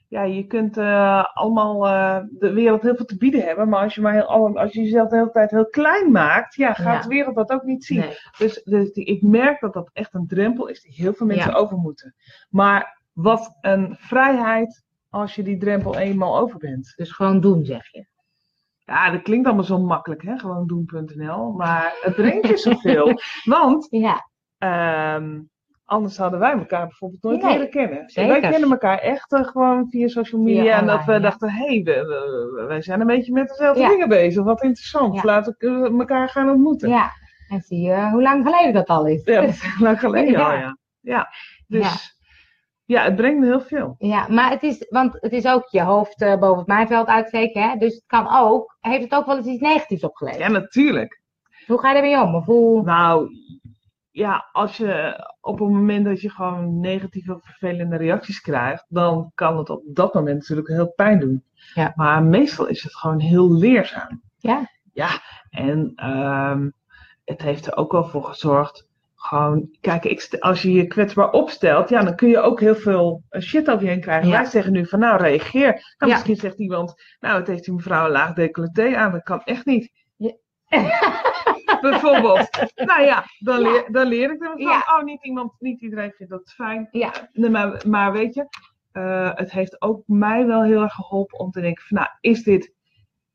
ja, 0.08 0.22
je 0.22 0.46
kunt 0.46 0.76
eh, 0.76 1.24
allemaal 1.34 1.86
eh, 1.86 2.24
de 2.38 2.52
wereld 2.52 2.82
heel 2.82 2.96
veel 2.96 3.04
te 3.04 3.16
bieden 3.16 3.40
hebben, 3.44 3.68
maar 3.68 3.82
als 3.82 3.94
je, 3.94 4.00
maar 4.00 4.12
heel, 4.12 4.26
al- 4.26 4.58
als 4.58 4.72
je 4.72 4.82
jezelf 4.82 5.08
de 5.08 5.16
hele 5.16 5.30
tijd 5.30 5.50
heel 5.50 5.66
klein 5.68 6.10
maakt, 6.12 6.54
ja, 6.54 6.72
gaat 6.72 6.94
Ja. 6.96 7.00
de 7.02 7.08
wereld 7.14 7.34
dat 7.34 7.50
ook 7.50 7.62
niet 7.62 7.84
zien. 7.84 7.98
Nee. 7.98 8.16
Dus, 8.38 8.62
dus 8.64 8.92
die- 8.92 9.04
ik 9.04 9.22
merk 9.22 9.60
dat 9.60 9.72
dat 9.72 9.90
echt 9.92 10.14
een 10.14 10.26
drempel 10.26 10.66
is 10.66 10.80
die 10.82 10.92
heel 10.94 11.12
veel 11.12 11.26
mensen 11.26 11.50
Ja. 11.50 11.56
over 11.56 11.76
moeten. 11.76 12.14
Maar 12.50 13.02
wat 13.12 13.56
een 13.60 13.96
vrijheid 13.98 14.84
als 15.10 15.34
je 15.34 15.42
die 15.42 15.58
drempel 15.58 15.96
eenmaal 15.98 16.38
over 16.38 16.58
bent. 16.58 16.92
Dus 16.96 17.12
gewoon 17.12 17.40
doen, 17.40 17.64
zeg 17.64 17.90
je. 17.92 18.06
Ja, 18.86 19.10
dat 19.10 19.22
klinkt 19.22 19.46
allemaal 19.46 19.64
zo 19.64 19.78
makkelijk, 19.80 20.22
hè? 20.22 20.38
gewoon 20.38 20.66
doen.nl. 20.66 21.52
Maar 21.52 21.94
het 22.00 22.14
brengt 22.14 22.48
je 22.48 22.56
zoveel. 22.56 23.20
Want 23.44 23.86
Ja. 23.90 24.28
ehm, 24.58 25.40
anders 25.84 26.16
hadden 26.16 26.38
wij 26.40 26.52
elkaar 26.52 26.86
bijvoorbeeld 26.86 27.22
nooit 27.22 27.42
Nee, 27.42 27.52
leren 27.52 27.70
kennen. 27.70 28.08
zeker. 28.10 28.40
Wij 28.40 28.50
kennen 28.50 28.70
elkaar 28.70 28.98
echt 28.98 29.32
eh, 29.32 29.44
gewoon 29.44 29.86
via 29.90 30.08
social 30.08 30.40
media. 30.40 30.62
Via 30.62 30.78
en 30.78 30.86
dat 30.86 31.04
we 31.04 31.12
ja. 31.12 31.18
dachten, 31.18 31.50
hé, 31.50 31.66
hey, 31.66 31.82
we, 31.82 31.92
we- 31.92 32.64
wij 32.68 32.82
zijn 32.82 33.00
een 33.00 33.06
beetje 33.06 33.32
met 33.32 33.48
dezelfde 33.48 33.80
Ja. 33.82 33.88
dingen 33.88 34.08
bezig. 34.08 34.44
Wat 34.44 34.62
interessant. 34.62 35.22
Laten 35.24 35.54
we 35.58 35.94
elkaar 35.98 36.28
gaan 36.28 36.48
ontmoeten. 36.50 36.88
ja. 36.88 37.10
En 37.48 37.60
zie 37.60 37.80
je 37.80 38.08
hoe 38.10 38.22
lang 38.22 38.44
geleden 38.44 38.72
dat 38.72 38.86
al 38.88 39.06
is. 39.06 39.24
Ja, 39.24 39.40
dat 39.40 39.48
is 39.50 39.78
lang 39.80 39.98
geleden 40.00 40.30
Ja. 40.32 40.44
al, 40.50 40.58
ja. 40.58 40.76
Ja, 41.00 41.28
dus 41.66 42.15
ja. 42.86 43.04
het 43.04 43.16
brengt 43.16 43.40
me 43.40 43.46
heel 43.46 43.60
veel. 43.60 43.94
Ja, 43.98 44.28
maar 44.28 44.50
het 44.50 44.62
is, 44.62 44.86
want 44.88 45.16
het 45.20 45.32
is 45.32 45.46
ook 45.46 45.68
je 45.68 45.82
hoofd 45.82 46.22
eh, 46.22 46.38
boven 46.38 46.58
het 46.58 46.66
maaiveld 46.66 47.06
uitsteken, 47.06 47.62
hè? 47.62 47.76
Dus 47.76 47.94
het 47.94 48.04
kan 48.06 48.28
ook, 48.30 48.76
heeft 48.80 49.02
het 49.02 49.14
ook 49.14 49.26
wel 49.26 49.36
eens 49.36 49.46
iets 49.46 49.60
negatiefs 49.60 50.04
opgeleverd? 50.04 50.42
Ja, 50.42 50.48
natuurlijk. 50.48 51.20
Hoe 51.66 51.78
ga 51.78 51.90
je 51.90 51.96
ermee 51.96 52.22
om? 52.22 52.34
Of 52.34 52.44
hoe... 52.44 52.82
Nou, 52.82 53.30
ja, 54.10 54.48
als 54.52 54.76
je 54.76 55.24
op 55.40 55.58
het 55.58 55.68
moment 55.68 56.04
dat 56.04 56.20
je 56.20 56.30
gewoon 56.30 56.80
negatieve 56.80 57.34
of 57.34 57.44
vervelende 57.44 57.96
reacties 57.96 58.40
krijgt, 58.40 58.84
dan 58.88 59.30
kan 59.34 59.58
het 59.58 59.70
op 59.70 59.82
dat 59.86 60.14
moment 60.14 60.38
natuurlijk 60.38 60.68
heel 60.68 60.92
pijn 60.92 61.20
doen. 61.20 61.44
Ja. 61.74 61.92
Maar 61.94 62.22
meestal 62.22 62.66
is 62.66 62.82
het 62.82 62.96
gewoon 62.96 63.18
heel 63.18 63.52
leerzaam. 63.52 64.22
Ja. 64.38 64.70
Ja, 64.92 65.20
en 65.50 65.92
ehm, 65.94 66.70
het 67.24 67.42
heeft 67.42 67.66
er 67.66 67.76
ook 67.76 67.92
wel 67.92 68.04
voor 68.04 68.24
gezorgd. 68.24 68.85
Gewoon, 69.26 69.76
kijk, 69.80 70.04
ik, 70.04 70.36
als 70.38 70.62
je 70.62 70.72
je 70.72 70.86
kwetsbaar 70.86 71.30
opstelt, 71.30 71.88
ja, 71.88 72.02
dan 72.02 72.16
kun 72.16 72.28
je 72.28 72.40
ook 72.40 72.60
heel 72.60 72.74
veel 72.74 73.22
eh, 73.28 73.40
shit 73.40 73.70
over 73.70 73.84
je 73.84 73.90
heen 73.90 74.00
krijgen. 74.00 74.28
Ja. 74.28 74.36
Wij 74.40 74.44
zeggen 74.44 74.72
nu 74.72 74.86
van, 74.86 74.98
nou, 74.98 75.20
reageer. 75.22 75.70
Nou, 75.70 75.82
Ja. 75.98 76.06
misschien 76.06 76.36
zegt 76.36 76.58
iemand, 76.58 76.94
nou, 77.20 77.38
het 77.38 77.46
heeft 77.46 77.64
die 77.64 77.74
mevrouw 77.74 78.04
een 78.04 78.10
laag 78.10 78.32
decolleté 78.32 78.96
aan. 78.96 79.12
Dat 79.12 79.22
kan 79.22 79.42
echt 79.44 79.64
niet. 79.66 79.92
Ja. 80.16 80.32
Bijvoorbeeld. 81.80 82.48
Nou 82.74 83.02
ja, 83.02 83.24
dan. 83.38 83.60
Leer, 83.60 83.88
dan 83.92 84.06
leer 84.06 84.30
ik 84.32 84.40
ervan. 84.42 84.58
Ja. 84.58 84.76
Oh, 84.98 85.02
niet, 85.04 85.24
iemand, 85.24 85.52
niet 85.58 85.80
iedereen 85.80 86.12
vindt 86.16 86.32
dat 86.32 86.52
fijn. 86.52 86.88
Ja. 86.90 87.12
Nee, 87.32 87.50
maar, 87.50 87.82
maar 87.88 88.12
weet 88.12 88.34
je, 88.34 88.46
eh, 88.92 89.30
het 89.34 89.52
heeft 89.52 89.82
ook 89.82 90.02
mij 90.06 90.46
wel 90.46 90.62
heel 90.62 90.82
erg 90.82 90.92
geholpen 90.94 91.38
om 91.38 91.50
te 91.50 91.60
denken 91.60 91.84
van, 91.84 91.96
nou, 91.96 92.08
is 92.20 92.42
dit, 92.42 92.74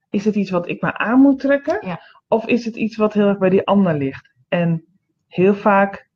is 0.09 0.23
dit 0.23 0.35
iets 0.35 0.51
wat 0.51 0.67
ik 0.67 0.81
me 0.81 0.97
aan 0.97 1.19
moet 1.19 1.39
trekken? 1.39 1.99
Of 2.27 2.45
is 2.45 2.65
het 2.65 2.75
iets 2.75 2.95
wat 2.95 3.13
heel 3.13 3.27
erg 3.27 3.37
bij 3.37 3.49
die 3.49 3.65
ander 3.65 3.97
ligt? 3.97 4.33
En 4.49 4.85
heel 5.33 5.55
vaak 5.55 6.09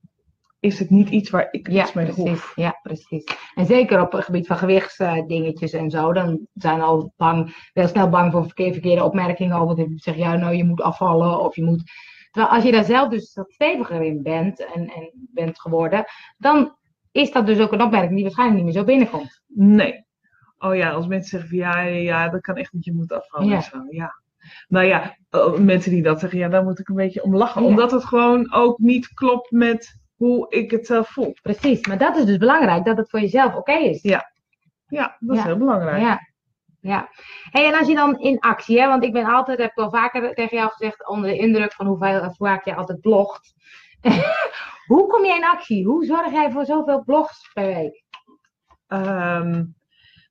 is 0.59 0.79
het 0.79 0.89
niet 0.89 1.09
iets 1.09 1.29
waar 1.29 1.47
ik 1.51 1.71
Ja, 1.71 1.83
iets 1.83 1.93
mee 1.93 2.05
precies. 2.05 2.23
hoef. 2.29 2.51
Ja, 2.55 2.79
precies. 2.81 3.23
En 3.55 3.65
zeker 3.65 4.01
op 4.01 4.11
het 4.11 4.23
gebied 4.23 4.47
van 4.47 4.57
gewichtsdingetjes 4.57 5.71
en 5.73 5.89
zo, 5.89 6.13
dan 6.13 6.47
zijn 6.53 6.81
al 6.81 7.13
bang, 7.17 7.69
wel 7.73 7.87
snel 7.87 8.09
bang 8.09 8.31
voor 8.31 8.43
verkeerde, 8.45 8.73
verkeerde 8.73 9.03
opmerkingen 9.03 9.57
over. 9.57 9.75
Dan 9.75 9.91
zeg 9.95 10.15
ja, 10.15 10.35
nou, 10.35 10.55
je 10.55 10.63
moet 10.65 10.81
afvallen 10.81 11.39
of 11.39 11.55
je 11.55 11.63
moet. 11.63 11.83
Terwijl 12.31 12.53
als 12.55 12.63
je 12.63 12.71
daar 12.71 12.83
zelf 12.83 13.09
dus 13.09 13.33
wat 13.33 13.51
steviger 13.51 14.01
in 14.01 14.21
bent 14.23 14.65
en, 14.73 14.87
en 14.87 15.11
bent 15.33 15.59
geworden, 15.59 16.05
dan 16.37 16.75
is 17.11 17.31
dat 17.31 17.45
dus 17.45 17.59
ook 17.59 17.71
een 17.71 17.81
opmerking 17.81 18.13
die 18.13 18.23
waarschijnlijk 18.23 18.57
niet 18.63 18.73
meer 18.73 18.81
zo 18.81 18.87
binnenkomt. 18.87 19.41
Nee. 19.47 20.05
Oh 20.57 20.75
ja, 20.75 20.91
als 20.91 21.07
mensen 21.07 21.29
zeggen 21.29 21.49
van 21.49 21.57
ja, 21.57 21.79
ja, 21.81 22.29
dat 22.29 22.41
kan 22.41 22.55
echt 22.55 22.73
niet, 22.73 22.85
je 22.85 22.93
moet 22.93 23.11
afvallen 23.11 23.47
Ja. 23.47 23.61
zo. 23.61 23.77
Ja. 23.89 24.23
Nou 24.67 24.85
ja, 24.85 25.17
eh, 25.29 25.53
mensen 25.53 25.91
die 25.91 26.03
dat 26.03 26.19
zeggen, 26.19 26.39
ja, 26.39 26.49
daar 26.49 26.63
moet 26.63 26.79
ik 26.79 26.89
een 26.89 26.95
beetje 26.95 27.23
om 27.23 27.35
lachen. 27.35 27.61
Ja. 27.61 27.67
Omdat 27.67 27.91
het 27.91 28.05
gewoon 28.05 28.53
ook 28.53 28.77
niet 28.77 29.13
klopt 29.13 29.51
met 29.51 29.99
hoe 30.15 30.49
ik 30.49 30.71
het 30.71 30.85
zelf 30.85 31.09
voel. 31.09 31.33
Precies, 31.41 31.87
maar 31.87 31.97
dat 31.97 32.17
is 32.17 32.25
dus 32.25 32.37
belangrijk, 32.37 32.85
dat 32.85 32.97
het 32.97 33.09
voor 33.09 33.19
jezelf 33.19 33.55
oké 33.55 33.73
is. 33.73 34.01
Ja. 34.01 34.31
Ja, 34.87 35.17
dat 35.19 35.35
is 35.35 35.41
Ja. 35.41 35.47
heel 35.47 35.57
belangrijk. 35.57 36.01
Ja. 36.01 36.19
ja. 36.79 37.09
Hey, 37.49 37.65
en 37.65 37.79
als 37.79 37.87
je 37.87 37.95
dan 37.95 38.19
in 38.19 38.39
actie, 38.39 38.81
hè, 38.81 38.87
want 38.87 39.03
ik 39.03 39.13
ben 39.13 39.25
altijd, 39.25 39.57
heb 39.57 39.69
ik 39.69 39.75
wel 39.75 39.89
vaker 39.89 40.33
tegen 40.33 40.57
jou 40.57 40.69
gezegd, 40.69 41.07
onder 41.07 41.29
de 41.29 41.37
indruk 41.37 41.73
van 41.73 41.85
hoeveel, 41.85 42.23
hoe 42.23 42.35
vaak 42.35 42.65
je 42.65 42.75
altijd 42.75 43.01
blogt. 43.01 43.53
hoe 44.91 45.07
kom 45.07 45.25
je 45.25 45.35
in 45.35 45.45
actie? 45.45 45.85
Hoe 45.85 46.05
zorg 46.05 46.31
jij 46.31 46.51
voor 46.51 46.65
zoveel 46.65 47.03
blogs 47.03 47.49
per 47.53 47.65
week? 47.65 48.03
Ehm, 48.87 49.63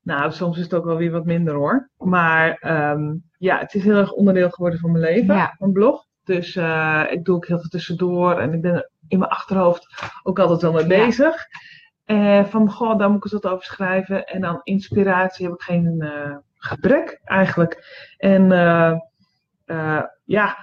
nou, 0.04 0.32
soms 0.32 0.56
is 0.56 0.62
het 0.62 0.75
ook 0.75 0.84
wel 0.84 0.96
weer 0.96 1.11
wat 1.11 1.25
minder 1.25 1.54
hoor. 1.54 1.90
Maar 1.99 2.56
ehm, 2.61 3.14
ja, 3.38 3.58
het 3.58 3.75
is 3.75 3.84
heel 3.84 3.96
erg 3.96 4.12
onderdeel 4.12 4.50
geworden 4.50 4.78
van 4.78 4.90
mijn 4.92 5.04
leven, 5.04 5.34
Ja. 5.34 5.54
een 5.58 5.73
blog. 5.73 6.04
Dus 6.25 6.56
eh, 6.56 7.02
ik 7.11 7.25
doe 7.25 7.37
ook 7.37 7.46
heel 7.46 7.58
veel 7.58 7.68
tussendoor. 7.68 8.38
En 8.38 8.52
ik 8.52 8.61
ben 8.61 8.90
in 9.08 9.18
mijn 9.18 9.30
achterhoofd 9.30 10.11
ook 10.23 10.38
altijd 10.38 10.61
wel 10.62 10.73
mee 10.73 10.99
Ja. 10.99 11.04
bezig. 11.04 11.46
Eh, 12.04 12.44
van, 12.44 12.70
goh, 12.70 12.99
daar 12.99 13.08
moet 13.08 13.16
ik 13.16 13.32
eens 13.32 13.42
wat 13.42 13.52
over 13.52 13.64
schrijven. 13.64 14.25
En 14.26 14.40
dan 14.40 14.61
inspiratie 14.62 15.44
heb 15.46 15.54
ik 15.54 15.62
geen 15.62 16.00
eh, 16.00 16.37
gebrek 16.56 17.20
eigenlijk. 17.25 17.84
En 18.16 18.49
ja, 20.25 20.56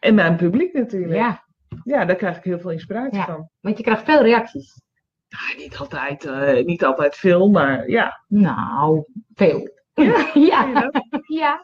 en 0.00 0.14
mijn 0.14 0.36
publiek 0.36 0.72
natuurlijk. 0.72 1.14
Ja, 1.14 1.44
Ja, 1.82 2.04
daar 2.04 2.16
krijg 2.16 2.36
ik 2.36 2.44
heel 2.44 2.58
veel 2.60 2.70
inspiratie 2.70 3.18
Ja. 3.18 3.24
van. 3.24 3.48
want 3.60 3.76
je 3.76 3.82
krijgt 3.82 4.04
veel 4.04 4.22
reacties. 4.22 4.80
Ja, 5.36 5.56
niet, 5.62 5.76
altijd, 5.76 6.24
eh, 6.24 6.64
niet 6.64 6.84
altijd 6.84 7.16
veel, 7.16 7.48
maar 7.48 7.88
ja. 7.88 8.22
Nou, 8.28 9.04
veel. 9.34 9.68
Ja, 10.34 10.72
dat? 10.80 11.00
ja. 11.26 11.60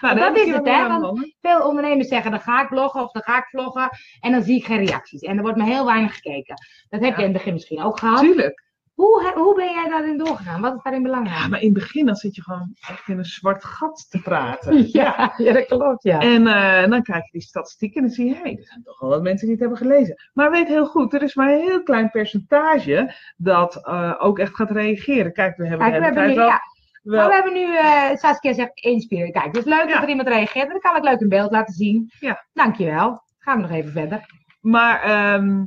Nou, 0.00 0.14
dat 0.16 0.24
heb 0.24 0.36
is 0.36 0.52
het, 0.54 0.66
hè, 0.68 0.88
want-. 0.88 1.34
Veel 1.40 1.62
ondernemers 1.68 2.08
zeggen, 2.08 2.30
dan 2.30 2.40
ga 2.40 2.62
ik 2.62 2.68
bloggen 2.68 3.02
of 3.02 3.10
dan 3.12 3.22
ga 3.22 3.38
ik 3.38 3.44
vloggen. 3.48 3.88
En 4.20 4.32
dan 4.32 4.42
zie 4.42 4.56
ik 4.56 4.64
geen 4.64 4.84
reacties. 4.86 5.20
En 5.20 5.36
er 5.36 5.42
wordt 5.42 5.56
maar 5.58 5.66
heel 5.66 5.86
weinig 5.86 6.14
gekeken. 6.14 6.54
Dat 6.88 7.00
heb 7.00 7.10
Ja. 7.10 7.16
je 7.16 7.22
in 7.22 7.28
het 7.28 7.32
begin 7.32 7.52
misschien 7.52 7.82
ook 7.82 7.98
gehad. 7.98 8.20
Tuurlijk. 8.20 8.66
Hoe, 8.98 9.32
hoe 9.34 9.54
ben 9.54 9.72
jij 9.72 9.88
daarin 9.88 10.18
doorgegaan? 10.18 10.60
Wat 10.60 10.74
is 10.74 10.82
daarin 10.82 11.02
belangrijk? 11.02 11.38
Ja, 11.38 11.48
maar 11.48 11.60
in 11.60 11.64
het 11.64 11.78
begin 11.78 12.06
dan 12.06 12.14
zit 12.14 12.34
je 12.34 12.42
gewoon 12.42 12.76
echt 12.88 13.08
in 13.08 13.18
een 13.18 13.24
zwart 13.24 13.64
gat 13.64 14.06
te 14.10 14.20
praten. 14.22 14.86
ja, 14.92 15.32
ja, 15.36 15.52
dat 15.52 15.66
klopt, 15.66 16.02
ja. 16.02 16.20
En 16.20 16.46
eh, 16.46 16.90
dan 16.90 17.02
kijk 17.02 17.24
je 17.24 17.30
die 17.32 17.40
statistieken 17.40 18.00
en 18.00 18.06
dan 18.06 18.16
zie 18.16 18.26
je, 18.26 18.34
hé, 18.34 18.40
hey, 18.40 18.56
er 18.56 18.64
zijn 18.64 18.82
toch 18.82 19.00
wel 19.00 19.10
wat 19.10 19.22
mensen 19.22 19.46
die 19.46 19.50
het 19.56 19.60
hebben 19.60 19.78
gelezen. 19.78 20.16
Maar 20.32 20.50
weet 20.50 20.68
heel 20.68 20.86
goed, 20.86 21.14
er 21.14 21.22
is 21.22 21.34
maar 21.34 21.52
een 21.52 21.60
heel 21.60 21.82
klein 21.82 22.10
percentage 22.10 23.14
dat 23.36 23.86
eh, 23.86 24.14
ook 24.18 24.38
echt 24.38 24.54
gaat 24.54 24.70
reageren. 24.70 25.32
Kijk, 25.32 25.56
we 25.56 25.68
hebben 25.68 25.90
Kijk, 25.90 25.98
we 25.98 26.04
hebben 26.04 26.26
nu, 26.26 26.34
ja, 26.34 26.60
wel... 27.02 27.28
we 27.28 27.34
hebben 27.34 27.52
nu, 27.52 27.76
eh 27.76 28.16
Saskia 28.16 28.52
zegt, 28.52 28.80
inspireren. 28.80 29.32
Kijk, 29.32 29.46
het 29.46 29.56
is 29.56 29.64
leuk 29.64 29.88
Ja. 29.88 29.94
dat 29.94 30.02
er 30.02 30.08
iemand 30.08 30.28
reageert. 30.28 30.68
Dan 30.68 30.80
kan 30.80 30.96
ik 30.96 31.02
leuk 31.02 31.20
in 31.20 31.28
beeld 31.28 31.50
laten 31.50 31.74
zien. 31.74 32.10
Ja. 32.20 32.44
Dankjewel. 32.52 33.22
Gaan 33.38 33.56
we 33.56 33.62
nog 33.62 33.70
even 33.70 33.92
verder. 33.92 34.26
Maar 34.60 35.02
ehm, 35.02 35.64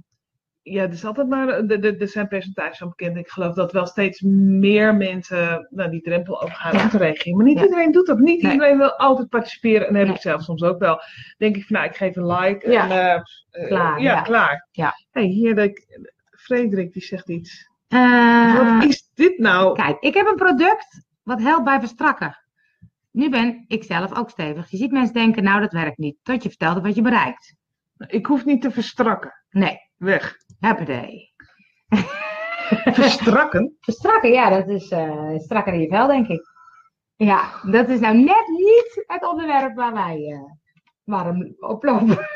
ja, 0.63 0.84
er 0.84 0.91
is 0.91 1.06
altijd 1.06 1.27
maar, 1.30 1.48
er- 1.48 1.84
er 1.86 2.01
er 2.01 2.08
zijn 2.08 2.27
percentages 2.27 2.77
van 2.77 2.89
bekend. 2.89 3.18
Ik 3.18 3.30
geloof 3.30 3.53
dat 3.56 3.72
wel 3.72 3.86
steeds 3.86 4.22
meer 4.22 4.96
mensen 4.96 5.68
nou, 5.70 5.89
die 5.89 6.01
drempel 6.01 6.41
overgaan 6.41 6.74
Ja. 6.77 6.84
om 6.84 6.89
te. 6.89 7.34
Maar 7.36 7.46
niet 7.46 7.58
Ja. 7.58 7.63
iedereen 7.63 7.91
doet 7.91 8.06
dat. 8.08 8.20
Niet 8.20 8.41
Nee. 8.41 8.51
iedereen 8.51 8.77
wil 8.77 8.94
altijd 8.98 9.30
participeren. 9.30 9.88
En 9.88 9.96
heb 9.96 10.06
Nee. 10.06 10.15
ik 10.15 10.22
zelf 10.22 10.41
soms 10.41 10.63
ook 10.63 10.80
wel. 10.80 11.01
Denk 11.38 11.56
ik 11.56 11.65
van, 11.65 11.75
nou, 11.75 11.89
ik 11.89 11.96
geef 11.96 12.15
een 12.15 12.27
like. 12.27 12.72
Ja. 12.72 12.84
En, 12.84 12.91
eh, 12.91 13.13
eh, 13.62 13.68
Klaar, 13.68 14.01
Ja, 14.01 14.12
ja. 14.13 14.22
klaar. 14.22 14.68
Ja. 14.72 14.94
hey, 15.12 15.24
hier, 15.25 15.56
de, 15.56 15.86
Frederik, 16.32 16.94
die 16.94 17.01
zegt 17.03 17.30
iets. 17.30 17.70
Eh, 17.88 18.58
Wat 18.77 18.84
is 18.84 19.10
dit 19.13 19.38
nou? 19.38 19.75
Kijk, 19.75 20.00
ik 20.00 20.13
heb 20.13 20.27
een 20.27 20.36
product 20.36 21.06
wat 21.24 21.41
helpt 21.41 21.63
bij 21.65 21.80
verstrakken. 21.80 22.38
Nu 23.12 23.30
ben 23.30 23.65
ik 23.68 23.84
zelf 23.84 24.18
ook 24.18 24.30
stevig. 24.30 24.70
Je 24.70 24.77
ziet 24.77 24.91
mensen 24.91 25.13
denken, 25.13 25.44
nou 25.44 25.60
dat 25.62 25.72
werkt 25.72 25.98
niet. 25.98 26.18
Tot 26.24 26.44
je 26.44 26.50
vertelt 26.50 26.82
wat 26.84 26.96
je 26.96 27.01
bereikt. 27.01 27.56
Ik 28.08 28.25
hoef 28.25 28.46
niet 28.46 28.62
te 28.62 28.72
verstrakken. 28.72 29.40
Nee, 29.51 29.77
Weg. 29.98 30.36
huppatee. 30.60 31.29
Verstrakken? 32.93 33.77
Verstrakken, 33.79 34.31
ja, 34.31 34.50
dat 34.50 34.67
is 34.67 34.89
eh, 34.89 35.36
strakker 35.38 35.74
in 35.74 35.79
je 35.81 35.88
vel, 35.88 36.08
denk 36.08 36.27
ik. 36.27 36.50
Ja, 37.15 37.50
dat 37.63 37.89
is 37.89 38.00
nou 38.00 38.17
net 38.17 38.48
niet 38.48 39.03
het 39.08 39.27
onderwerp 39.27 39.75
waar 39.75 39.93
wij 39.93 40.25
eh 40.31 40.51
warm 41.03 41.55
oplopen. 41.60 42.27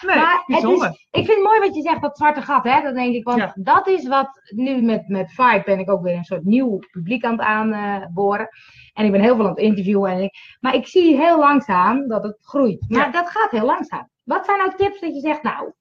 Nee, 0.00 0.16
Maar 0.16 0.32
het 0.36 0.46
bijzonder. 0.46 0.88
Ik 0.88 1.24
vind 1.24 1.28
het 1.28 1.42
mooi 1.42 1.60
wat 1.60 1.74
je 1.74 1.82
zegt, 1.82 2.02
dat 2.02 2.16
zwarte 2.16 2.42
gat, 2.42 2.64
hè? 2.64 2.82
Dat 2.82 2.94
denk 2.94 3.14
ik, 3.14 3.24
want 3.24 3.38
Ja. 3.38 3.52
dat 3.54 3.88
is 3.88 4.08
wat 4.08 4.28
nu 4.54 4.82
met, 4.82 5.08
met 5.08 5.32
Vibe 5.32 5.62
ben 5.64 5.78
ik 5.78 5.90
ook 5.90 6.02
weer 6.02 6.14
een 6.16 6.24
soort 6.24 6.44
nieuw 6.44 6.78
publiek 6.90 7.24
aan 7.24 7.32
het 7.32 7.40
aanboren. 7.46 8.48
en 8.92 9.04
ik 9.04 9.10
ben 9.12 9.20
heel 9.20 9.34
veel 9.36 9.44
aan 9.44 9.50
het 9.50 9.58
interviewen. 9.60 10.10
En 10.10 10.22
ik, 10.22 10.34
maar 10.60 10.74
ik 10.74 10.86
zie 10.86 11.16
heel 11.16 11.38
langzaam 11.38 12.08
dat 12.08 12.22
het 12.22 12.38
groeit. 12.42 12.84
Maar 12.88 13.04
Ja. 13.06 13.10
dat 13.10 13.30
gaat 13.30 13.50
heel 13.50 13.64
langzaam. 13.66 14.08
Wat 14.24 14.44
zijn 14.44 14.58
nou 14.58 14.72
tips 14.76 15.00
dat 15.00 15.14
je 15.14 15.20
zegt, 15.20 15.42
nou, 15.42 15.72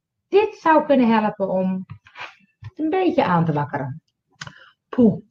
dit 0.42 0.56
zou 0.56 0.86
kunnen 0.86 1.22
helpen 1.22 1.50
om 1.50 1.86
het 2.60 2.80
een 2.80 2.90
beetje 2.90 3.24
aan 3.24 3.46
te 3.46 3.54
wakkeren? 3.54 4.02
Poeh. 4.90 5.22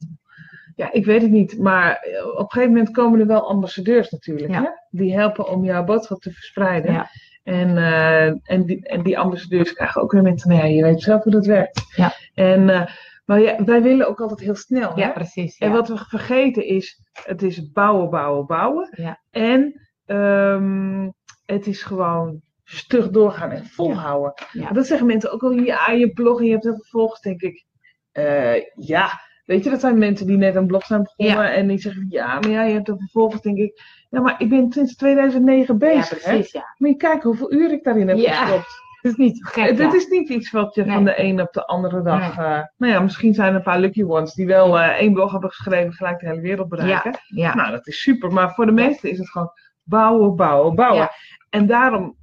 Ja, 0.75 0.91
ik 0.91 1.05
weet 1.05 1.21
het 1.21 1.31
niet. 1.31 1.59
Maar 1.59 1.95
eh, 1.95 2.27
op 2.27 2.39
een 2.39 2.51
gegeven 2.51 2.73
moment 2.73 2.91
komen 2.91 3.19
er 3.19 3.27
wel 3.27 3.49
ambassadeurs 3.49 4.09
natuurlijk. 4.09 4.51
Ja. 4.53 4.61
Hè? 4.61 4.69
Die 4.89 5.13
helpen 5.13 5.49
om 5.49 5.63
jouw 5.63 5.83
boodschap 5.83 6.21
te 6.21 6.31
verspreiden. 6.31 6.93
Ja. 6.93 7.09
En, 7.43 7.77
eh, 7.77 8.25
en, 8.25 8.65
die, 8.65 8.87
en 8.87 9.03
die 9.03 9.19
ambassadeurs 9.19 9.73
krijgen 9.73 10.01
ook 10.01 10.11
weer 10.11 10.21
mensen. 10.21 10.49
Nou 10.49 10.61
ja, 10.61 10.67
je 10.67 10.83
weet 10.83 11.01
zelf 11.01 11.23
hoe 11.23 11.31
dat 11.31 11.45
werkt. 11.45 11.81
Ja. 11.95 12.13
En, 12.33 12.69
eh, 12.69 12.85
maar 13.25 13.39
ja, 13.39 13.63
wij 13.63 13.81
willen 13.81 14.07
ook 14.07 14.21
altijd 14.21 14.39
heel 14.39 14.55
snel. 14.55 14.95
hè? 14.95 15.01
Ja, 15.01 15.09
precies. 15.09 15.57
En 15.57 15.71
wat 15.71 15.87
we 15.87 15.97
vergeten 15.97 16.65
is, 16.67 17.01
het 17.23 17.43
is 17.43 17.71
bouwen, 17.71 18.09
bouwen, 18.09 18.45
bouwen. 18.45 18.89
Ja. 18.91 19.19
En 19.31 19.81
ehm, 20.05 21.09
het 21.45 21.67
is 21.67 21.83
gewoon 21.83 22.41
stug 22.65 23.09
doorgaan 23.09 23.51
en 23.51 23.65
volhouden. 23.65 24.33
Ja. 24.51 24.71
Dat 24.71 24.87
zeggen 24.87 25.07
mensen 25.07 25.31
ook 25.31 25.43
al, 25.43 25.51
ja, 25.51 25.91
je 25.91 26.13
blog 26.13 26.39
en 26.39 26.45
je 26.45 26.51
hebt 26.51 26.63
heel 26.63 26.73
veel 26.75 26.85
volgers, 26.89 27.21
denk 27.21 27.41
ik. 27.41 27.65
eh, 28.11 28.53
ja, 28.75 29.09
weet 29.45 29.63
je, 29.63 29.69
dat 29.69 29.79
zijn 29.79 29.97
mensen 29.97 30.27
die 30.27 30.37
net 30.37 30.55
een 30.55 30.67
blog 30.67 30.85
zijn 30.85 31.09
begonnen 31.15 31.53
en 31.53 31.67
die 31.67 31.77
zeggen, 31.77 32.05
ja, 32.09 32.39
maar 32.39 32.49
ja, 32.49 32.63
je 32.63 32.73
hebt 32.73 32.87
heel 32.87 32.97
veel 32.97 33.07
volgers, 33.11 33.41
denk 33.41 33.57
ik. 33.57 33.81
Ja, 34.09 34.21
maar 34.21 34.35
ik 34.37 34.49
ben 34.49 34.71
sinds 34.71 34.95
2009 34.95 35.73
ja, 35.79 35.93
bezig, 35.95 36.23
hè. 36.23 36.31
precies, 36.33 36.51
ja. 36.51 36.73
Moet 36.77 36.89
je 36.89 36.95
kijken 36.95 37.29
hoeveel 37.29 37.53
uur 37.53 37.71
ik 37.71 37.83
daarin 37.83 38.07
heb 38.07 38.17
Ja. 38.17 38.33
gestopt. 38.45 38.83
Dat 39.01 39.11
is 39.11 39.17
niet 39.17 39.45
gek, 39.47 39.77
ja. 39.77 39.93
is 39.93 40.07
niet 40.07 40.29
iets 40.29 40.51
wat 40.51 40.75
je 40.75 40.83
Nee. 40.85 40.93
van 40.95 41.03
de 41.05 41.21
een 41.23 41.41
op 41.41 41.53
de 41.53 41.65
andere 41.65 42.01
dag. 42.01 42.37
eh, 42.37 42.61
nou 42.77 42.93
ja, 42.93 42.99
misschien 42.99 43.33
zijn 43.33 43.49
er 43.49 43.55
een 43.55 43.63
paar 43.63 43.79
lucky 43.79 44.03
ones 44.03 44.33
die 44.33 44.45
wel 44.47 44.79
eh, 44.79 44.87
één 44.87 45.13
blog 45.13 45.31
hebben 45.31 45.49
geschreven, 45.49 45.93
gelijk 45.93 46.19
de 46.19 46.27
hele 46.27 46.41
wereld 46.41 46.69
bereiken. 46.69 47.13
ja. 47.27 47.55
Nou, 47.55 47.71
dat 47.71 47.87
is 47.87 48.01
super. 48.01 48.31
Maar 48.31 48.53
voor 48.53 48.65
de 48.65 48.71
meesten 48.71 49.09
is 49.11 49.17
het 49.17 49.29
gewoon 49.29 49.51
bouwen, 49.83 50.35
bouwen, 50.35 50.75
bouwen. 50.75 51.09
En 51.49 51.65
daarom 51.67 52.15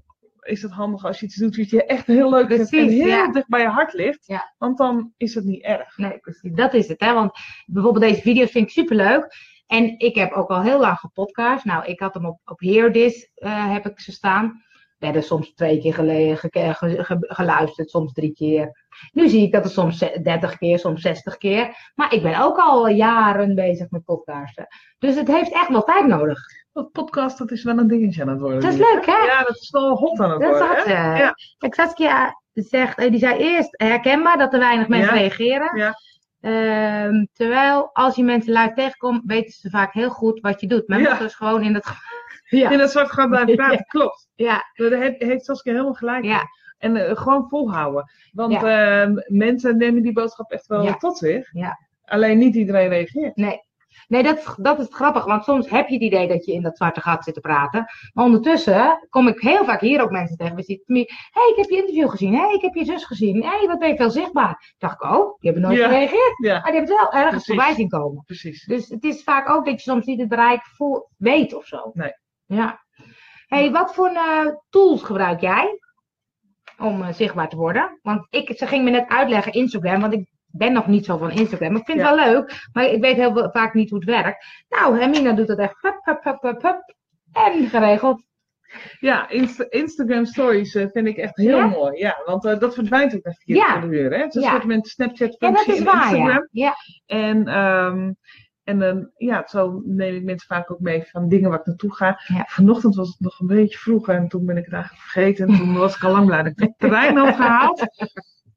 is 0.42 0.62
het 0.62 0.72
handig 0.72 1.04
als 1.04 1.20
je 1.20 1.26
iets 1.26 1.36
doet 1.36 1.56
wat 1.56 1.70
je 1.70 1.84
echt 1.84 2.06
heel 2.06 2.30
leuk 2.30 2.46
vindt 2.46 2.72
en 2.72 2.78
Precies, 2.78 2.98
heel 2.98 3.06
ja. 3.08 3.30
dicht 3.32 3.48
bij 3.48 3.60
je 3.60 3.68
hart 3.68 3.92
ligt. 3.92 4.26
Ja. 4.26 4.54
Want 4.58 4.78
dan 4.78 5.12
is 5.16 5.34
het 5.34 5.44
niet 5.44 5.62
erg. 5.62 5.96
Nee, 5.96 6.18
precies. 6.18 6.52
Dat 6.54 6.74
is 6.74 6.88
het, 6.88 7.00
hè. 7.00 7.12
Want 7.14 7.32
bijvoorbeeld 7.66 8.04
deze 8.04 8.20
video's 8.20 8.50
vind 8.50 8.64
ik 8.66 8.70
superleuk. 8.72 9.34
En 9.66 9.98
ik 9.98 10.14
heb 10.14 10.32
ook 10.32 10.48
al 10.48 10.62
heel 10.62 10.80
lang 10.80 10.98
gepodcast. 10.98 11.64
Nou, 11.64 11.84
ik 11.84 12.00
had 12.00 12.14
hem 12.14 12.26
op, 12.26 12.40
op 12.44 12.60
Heerdis, 12.60 13.30
eh 13.34 13.72
heb 13.72 13.86
ik 13.86 14.00
ze 14.00 14.12
staan. 14.12 14.62
Werden 14.98 15.22
soms 15.22 15.54
twee 15.54 15.80
keer 15.80 15.94
geleden 15.94 16.36
ge- 16.36 16.48
ge- 16.74 17.04
ge- 17.04 17.24
geluisterd, 17.28 17.90
soms 17.90 18.12
drie 18.12 18.32
keer. 18.32 18.86
Nu 19.12 19.28
zie 19.28 19.42
ik 19.42 19.52
dat 19.52 19.64
het 19.64 19.72
soms 19.72 19.98
ze- 19.98 20.20
30 20.22 20.58
keer, 20.58 20.78
soms 20.78 21.00
60 21.02 21.36
keer. 21.36 21.90
Maar 21.94 22.14
ik 22.14 22.22
ben 22.22 22.40
ook 22.40 22.56
al 22.58 22.88
jaren 22.88 23.54
bezig 23.54 23.90
met 23.90 24.04
podcasten. 24.04 24.66
Dus 24.98 25.14
het 25.14 25.28
heeft 25.28 25.52
echt 25.52 25.68
wel 25.68 25.82
tijd 25.82 26.06
nodig. 26.06 26.38
Dat 26.72 26.92
podcast, 26.92 27.38
dat 27.38 27.50
is 27.50 27.64
wel 27.64 27.78
een 27.78 27.86
dingetje 27.88 28.22
aan 28.22 28.28
het 28.28 28.40
worden. 28.40 28.60
Dat 28.60 28.72
is 28.72 28.78
leuk, 28.78 29.06
hè? 29.06 29.12
Ja, 29.26 29.42
dat 29.42 29.56
is 29.56 29.70
wel 29.70 29.96
hot 29.96 30.20
aan 30.20 30.30
het 30.30 30.40
Dat 30.40 30.50
is 30.52 30.58
worden. 30.58 30.76
wat, 30.76 30.84
hè? 30.86 30.92
eh, 30.92 31.18
Ja. 31.18 31.34
Kijk, 31.58 31.74
Saskia 31.74 32.40
zegt, 32.52 32.98
eh, 32.98 33.10
die 33.10 33.18
zei 33.18 33.38
eerst 33.38 33.68
herkenbaar 33.72 34.38
dat 34.38 34.52
er 34.52 34.58
weinig 34.58 34.88
mensen 34.88 35.14
Ja. 35.14 35.20
reageren. 35.20 35.76
Ja. 35.78 35.94
Ehm, 36.40 37.24
terwijl 37.32 37.90
als 37.92 38.14
je 38.16 38.24
mensen 38.24 38.52
live 38.52 38.72
tegenkomt, 38.74 39.22
weten 39.26 39.52
ze 39.52 39.70
vaak 39.70 39.92
heel 39.92 40.10
goed 40.10 40.40
wat 40.40 40.60
je 40.60 40.66
doet. 40.66 40.88
Men 40.88 41.00
Ja. 41.00 41.10
moet 41.10 41.18
dus 41.18 41.34
gewoon 41.34 41.62
in 41.62 41.72
dat. 41.72 41.84
Ja, 42.48 42.70
In 42.70 42.78
dat 42.78 42.90
zwart 42.90 43.12
gaan 43.12 43.28
blijven 43.28 43.54
praten, 43.56 43.84
klopt. 43.96 44.28
ja, 44.34 44.64
Daar 44.74 44.90
heeft, 44.90 45.22
heeft 45.22 45.44
Saskia 45.44 45.72
helemaal 45.72 45.94
gelijk 45.94 46.24
Ja. 46.24 46.42
En 46.78 46.96
eh, 46.96 47.16
gewoon 47.16 47.48
volhouden. 47.48 48.10
Want 48.32 48.62
eh, 48.62 49.06
mensen 49.26 49.76
nemen 49.76 50.02
die 50.02 50.12
boodschap 50.12 50.50
echt 50.50 50.66
wel 50.66 50.94
tot 50.96 51.18
zich. 51.18 51.48
Ja. 51.52 51.78
Alleen 52.04 52.38
niet 52.38 52.54
iedereen 52.54 52.88
reageert. 52.88 53.36
nee. 53.36 53.60
Nee, 54.12 54.22
dat, 54.22 54.38
is- 54.38 54.54
dat 54.56 54.78
is 54.78 54.86
grappig, 54.90 55.24
want 55.24 55.44
soms 55.44 55.70
heb 55.70 55.88
je 55.88 55.94
het 55.94 56.02
idee 56.02 56.28
dat 56.28 56.44
je 56.44 56.52
in 56.52 56.62
dat 56.62 56.76
zwarte 56.76 57.00
gat 57.00 57.24
zit 57.24 57.34
te 57.34 57.40
praten. 57.40 57.84
Maar 58.12 58.24
ondertussen 58.24 59.06
kom 59.10 59.28
ik 59.28 59.40
heel 59.40 59.64
vaak 59.64 59.80
hier 59.80 60.02
ook 60.02 60.10
mensen 60.10 60.36
tegen. 60.36 60.56
We 60.56 60.62
Hé, 60.66 61.04
hey, 61.30 61.50
ik 61.50 61.56
heb 61.56 61.68
je 61.70 61.76
interview 61.76 62.08
gezien. 62.10 62.34
Hé, 62.34 62.40
hey, 62.40 62.54
ik 62.54 62.62
heb 62.62 62.74
je 62.74 62.84
zus 62.84 63.04
gezien. 63.04 63.42
Hé, 63.42 63.48
hey, 63.58 63.66
wat 63.66 63.78
ben 63.78 63.88
je 63.88 63.96
veel 63.96 64.10
zichtbaar. 64.10 64.74
dacht 64.78 64.94
ik, 64.94 65.10
oh, 65.10 65.38
die 65.40 65.50
hebben 65.50 65.62
nooit 65.70 65.78
Ja. 65.82 65.88
gereageerd. 65.88 66.34
Ja, 66.44 66.52
Maar 66.52 66.70
die 66.70 66.80
hebben 66.80 66.96
het 66.96 67.10
wel 67.10 67.12
ergens 67.20 67.30
Precies. 67.30 67.46
voorbij 67.54 67.74
zien 67.74 67.88
komen. 67.88 68.22
precies. 68.26 68.64
Dus 68.64 68.88
het 68.88 69.04
is 69.04 69.22
vaak 69.22 69.48
ook 69.50 69.64
dat 69.64 69.74
je 69.84 69.90
soms 69.90 70.06
niet 70.06 70.20
het 70.20 70.28
bereik 70.28 70.64
voor 70.76 71.08
weet 71.16 71.54
of 71.54 71.66
zo. 71.66 71.90
Nee. 71.92 72.12
Ja. 72.46 72.80
hey, 73.46 73.70
wat 73.70 73.94
voor 73.94 74.08
eh, 74.08 74.46
tools 74.70 75.02
gebruik 75.02 75.40
jij 75.40 75.78
om 76.78 77.02
eh, 77.02 77.12
zichtbaar 77.12 77.48
te 77.48 77.56
worden? 77.56 77.98
Want 78.02 78.26
ik, 78.30 78.52
ze 78.56 78.66
ging 78.66 78.84
me 78.84 78.90
net 78.90 79.08
uitleggen 79.08 79.52
Instagram, 79.52 80.00
want 80.00 80.12
ik 80.12 80.30
ben 80.52 80.72
nog 80.72 80.86
niet 80.86 81.04
zo 81.04 81.16
van 81.16 81.30
Instagram. 81.30 81.70
Maar 81.72 81.80
ik 81.80 81.86
vind 81.86 81.98
Ja. 82.00 82.06
het 82.08 82.14
wel 82.24 82.32
leuk, 82.32 82.68
maar 82.72 82.84
ik 82.84 83.00
weet 83.00 83.16
heel 83.16 83.50
vaak 83.52 83.74
niet 83.74 83.90
hoe 83.90 83.98
het 83.98 84.08
werkt. 84.08 84.46
Nou, 84.68 84.98
Hermina 84.98 85.32
doet 85.32 85.48
het 85.48 85.58
echt 85.58 85.76
hup, 85.80 86.00
hup, 86.04 86.24
hup, 86.24 86.42
hup, 86.42 86.62
hup. 86.62 86.94
En 87.32 87.68
geregeld. 87.68 88.22
Ja, 89.00 89.28
Insta- 89.28 89.66
Instagram 89.68 90.24
stories 90.24 90.74
eh, 90.74 90.86
vind 90.92 91.06
ik 91.06 91.16
echt 91.16 91.36
heel 91.36 91.56
Ja? 91.56 91.66
mooi. 91.66 91.98
Ja, 91.98 92.22
want 92.24 92.44
eh, 92.44 92.58
dat 92.58 92.74
verdwijnt 92.74 93.14
ook 93.14 93.22
echt 93.22 93.44
keer 93.44 93.56
Ja. 93.56 93.80
de 93.80 93.88
deur. 93.88 94.10
Hè? 94.12 94.18
Het 94.22 94.34
is 94.34 94.42
een 94.44 94.50
soort 94.50 94.64
met 94.64 94.86
Snapchat 94.88 95.36
Ja, 95.38 95.50
dat 95.50 95.60
functie 95.62 95.72
is 95.74 95.82
waar, 95.92 96.14
Instagram. 96.14 96.48
ja. 96.50 96.74
En, 97.06 97.46
ehm, 97.48 98.12
en 98.64 98.78
dan, 98.78 99.10
ja, 99.16 99.42
zo 99.46 99.82
neem 99.84 100.14
ik 100.14 100.22
mensen 100.24 100.46
vaak 100.46 100.70
ook 100.70 100.80
mee 100.80 101.04
van 101.10 101.28
dingen 101.28 101.50
waar 101.50 101.58
ik 101.58 101.66
naartoe 101.66 101.94
ga. 101.94 102.20
Vanochtend 102.46 102.94
was 102.94 103.08
het 103.08 103.20
nog 103.20 103.40
een 103.40 103.46
beetje 103.46 103.78
vroeg 103.78 104.08
en 104.08 104.28
toen 104.28 104.44
ben 104.46 104.56
ik 104.56 104.64
het 104.64 104.74
eigenlijk 104.74 105.02
vergeten. 105.02 105.48
En 105.48 105.56
toen 105.56 105.76
was 105.76 105.96
ik 105.96 106.04
al 106.04 106.12
lang 106.12 106.26
blij 106.26 106.42
dat 106.42 106.52
ik 106.52 106.58
het 106.60 106.74
terrein 106.78 107.16
had 107.16 107.34
gehaald. 107.34 107.82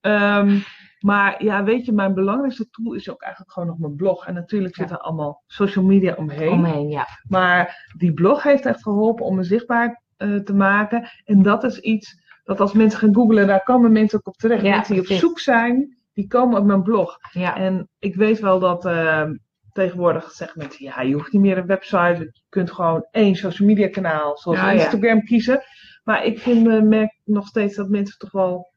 Ehm, 0.01 0.57
maar 1.05 1.43
ja, 1.43 1.63
weet 1.63 1.85
je, 1.85 1.91
mijn 1.91 2.13
belangrijkste 2.13 2.69
tool 2.69 2.93
is 2.93 3.09
ook 3.09 3.21
eigenlijk 3.21 3.51
gewoon 3.51 3.67
nog 3.69 3.77
mijn 3.77 3.95
blog. 3.95 4.25
En 4.27 4.33
natuurlijk 4.33 4.75
zit 4.75 4.91
er 4.91 4.97
allemaal 4.97 5.43
social 5.47 5.85
media 5.85 6.13
omheen. 6.13 6.51
Omheen, 6.51 6.89
ja. 6.89 7.07
Maar 7.27 7.91
die 7.97 8.13
blog 8.13 8.43
heeft 8.43 8.65
echt 8.65 8.81
geholpen 8.81 9.25
om 9.25 9.35
me 9.35 9.43
zichtbaar 9.43 10.01
eh, 10.17 10.35
te 10.35 10.53
maken. 10.53 11.09
En 11.24 11.41
dat 11.41 11.63
is 11.63 11.79
iets 11.79 12.21
dat 12.43 12.59
als 12.59 12.74
mensen 12.74 13.00
gaan 13.00 13.13
googlen, 13.13 13.47
daar 13.47 13.63
komen 13.63 13.91
mensen 13.91 14.17
ook 14.19 14.27
op 14.27 14.38
terecht. 14.38 14.63
Ja, 14.63 14.75
mensen 14.75 14.93
die 14.93 15.01
op 15.03 15.17
zoek 15.17 15.39
zijn, 15.39 15.97
die 16.13 16.27
komen 16.27 16.59
op 16.59 16.65
mijn 16.65 16.83
blog. 16.83 17.17
Ja. 17.31 17.55
En 17.55 17.89
ik 18.00 18.15
weet 18.15 18.39
wel 18.39 18.59
dat 18.59 18.85
eh, 18.85 19.29
tegenwoordig 19.71 20.31
zeggen 20.31 20.59
mensen, 20.59 20.85
ja, 20.85 21.01
je 21.01 21.13
hoeft 21.13 21.31
niet 21.31 21.41
meer 21.41 21.57
een 21.57 21.65
website. 21.65 22.15
Je 22.19 22.41
kunt 22.50 22.71
gewoon 22.71 23.07
één 23.12 23.35
social 23.35 23.67
media 23.67 23.88
kanaal, 23.89 24.38
zoals 24.38 24.59
Ah. 24.59 24.74
Instagram, 24.74 25.24
kiezen. 25.24 25.62
Maar 26.03 26.25
ik 26.25 26.39
vind, 26.39 26.67
eh, 26.67 26.81
merk 26.81 27.19
nog 27.24 27.47
steeds 27.47 27.75
dat 27.75 27.89
mensen 27.89 28.17
toch 28.17 28.31
wel, 28.31 28.74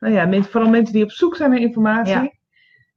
nou 0.00 0.14
ja, 0.14 0.26
mensen, 0.26 0.50
vooral 0.50 0.70
mensen 0.70 0.94
die 0.94 1.04
op 1.04 1.10
zoek 1.10 1.36
zijn 1.36 1.50
naar 1.50 1.60
informatie. 1.60 2.14
Ja. 2.14 2.30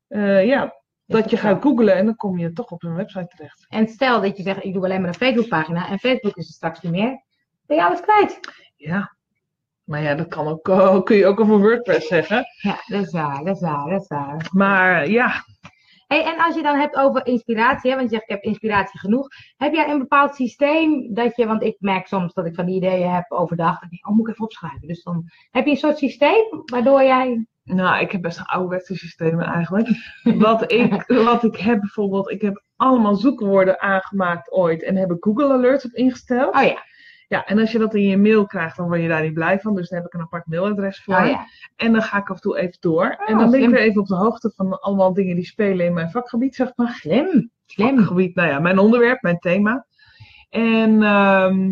eh, 0.07 0.45
ja, 0.45 0.81
dat 1.05 1.29
je 1.29 1.37
gaat 1.37 1.61
googlen 1.61 1.95
en 1.95 2.05
dan 2.05 2.15
kom 2.15 2.37
je 2.37 2.53
toch 2.53 2.71
op 2.71 2.83
een 2.83 2.95
website 2.95 3.27
terecht. 3.27 3.65
En 3.69 3.87
stel 3.87 4.21
dat 4.21 4.37
je 4.37 4.43
zegt, 4.43 4.63
ik 4.63 4.73
doe 4.73 4.83
alleen 4.83 4.99
maar 4.99 5.09
een 5.09 5.15
Facebookpagina 5.15 5.89
en 5.89 5.99
Facebook 5.99 6.35
is 6.35 6.47
er 6.47 6.53
straks 6.53 6.81
niet 6.81 6.91
meer. 6.91 7.23
Ben 7.65 7.77
je 7.77 7.83
alles 7.83 8.01
kwijt? 8.01 8.39
Ja. 8.75 9.15
Maar 9.83 10.01
ja, 10.01 10.15
dat 10.15 10.27
kan 10.27 10.47
ook, 10.47 10.63
kun 11.05 11.15
je 11.15 11.25
ook 11.25 11.39
over 11.39 11.59
WordPress 11.59 12.07
zeggen. 12.07 12.45
Ja, 12.61 12.77
dat 12.85 13.05
is 13.05 13.11
waar, 13.11 13.43
dat 13.43 13.55
is 13.55 13.61
waar, 13.61 13.89
dat 13.89 14.01
is 14.01 14.07
waar. 14.07 14.49
Maar 14.51 15.09
ja, 15.09 15.43
Hey, 16.13 16.25
en 16.25 16.39
als 16.39 16.55
je 16.55 16.61
dan 16.61 16.77
hebt 16.77 16.95
over 16.95 17.25
inspiratie, 17.25 17.89
hè, 17.89 17.95
want 17.95 18.09
je 18.09 18.15
zegt 18.15 18.29
ik 18.29 18.35
heb 18.35 18.43
inspiratie 18.43 18.99
genoeg. 18.99 19.27
Heb 19.57 19.73
jij 19.73 19.89
een 19.89 19.99
bepaald 19.99 20.35
systeem 20.35 21.13
dat 21.13 21.35
je, 21.35 21.45
want 21.45 21.63
ik 21.63 21.75
merk 21.79 22.07
soms 22.07 22.33
dat 22.33 22.45
ik 22.45 22.55
van 22.55 22.65
die 22.65 22.75
ideeën 22.75 23.11
heb 23.11 23.31
overdag. 23.31 23.81
En 23.81 23.85
ik 23.85 23.89
denk, 23.89 24.07
oh, 24.07 24.15
moet 24.15 24.27
ik 24.27 24.33
even 24.33 24.45
opschrijven. 24.45 24.87
Dus 24.87 25.03
dan 25.03 25.29
heb 25.51 25.65
je 25.65 25.71
een 25.71 25.77
soort 25.77 25.97
systeem 25.97 26.45
waardoor 26.65 27.03
jij. 27.03 27.45
nou, 27.63 28.01
ik 28.01 28.11
heb 28.11 28.21
best 28.21 28.37
een 28.37 28.45
ouderwetse 28.45 28.95
systemen 28.95 29.45
eigenlijk. 29.45 29.87
wat, 30.23 30.71
ik, 30.71 31.03
wat 31.07 31.43
ik 31.43 31.57
heb 31.57 31.79
bijvoorbeeld, 31.79 32.31
ik 32.31 32.41
heb 32.41 32.63
allemaal 32.75 33.15
zoekwoorden 33.15 33.81
aangemaakt 33.81 34.51
ooit 34.51 34.83
en 34.83 34.95
heb 34.95 35.11
ik 35.11 35.23
Google 35.23 35.53
Alerts 35.53 35.85
op 35.85 35.91
ingesteld. 35.91 36.55
Oh 36.55 36.63
ja, 36.63 36.83
Ja, 37.33 37.45
en 37.45 37.59
als 37.59 37.71
je 37.71 37.79
dat 37.79 37.93
in 37.93 38.01
je 38.07 38.17
mail 38.17 38.45
krijgt, 38.45 38.77
dan 38.77 38.87
word 38.87 39.01
je 39.01 39.07
daar 39.07 39.21
niet 39.21 39.33
blij 39.33 39.59
van. 39.59 39.75
Dus 39.75 39.89
daar 39.89 39.99
heb 39.99 40.07
ik 40.07 40.13
een 40.13 40.21
apart 40.25 40.47
mailadres 40.47 41.03
voor. 41.03 41.15
oh 41.15 41.25
ja. 41.27 41.45
En 41.75 41.91
dan 41.91 42.01
ga 42.01 42.17
ik 42.17 42.29
af 42.29 42.35
en 42.35 42.41
toe 42.41 42.57
even 42.57 42.77
door. 42.79 43.05
en 43.05 43.33
Oh, 43.33 43.39
dan 43.39 43.51
ben 43.51 43.61
ik 43.63 43.69
weer 43.69 43.79
even 43.79 44.01
op 44.01 44.07
de 44.07 44.15
hoogte 44.15 44.51
van 44.55 44.79
allemaal 44.79 45.13
dingen 45.13 45.35
die 45.35 45.45
spelen 45.45 45.85
in 45.85 45.93
mijn 45.93 46.09
vakgebied, 46.11 46.55
zeg 46.55 46.71
maar. 46.75 46.89
Slim, 46.89 47.51
slim. 47.65 47.97
Vakgebied, 47.97 48.35
nou 48.35 48.47
ja, 48.49 48.59
mijn 48.59 48.79
onderwerp, 48.79 49.21
mijn 49.21 49.39
thema. 49.39 49.85
En 50.49 51.03
ehm, 51.03 51.71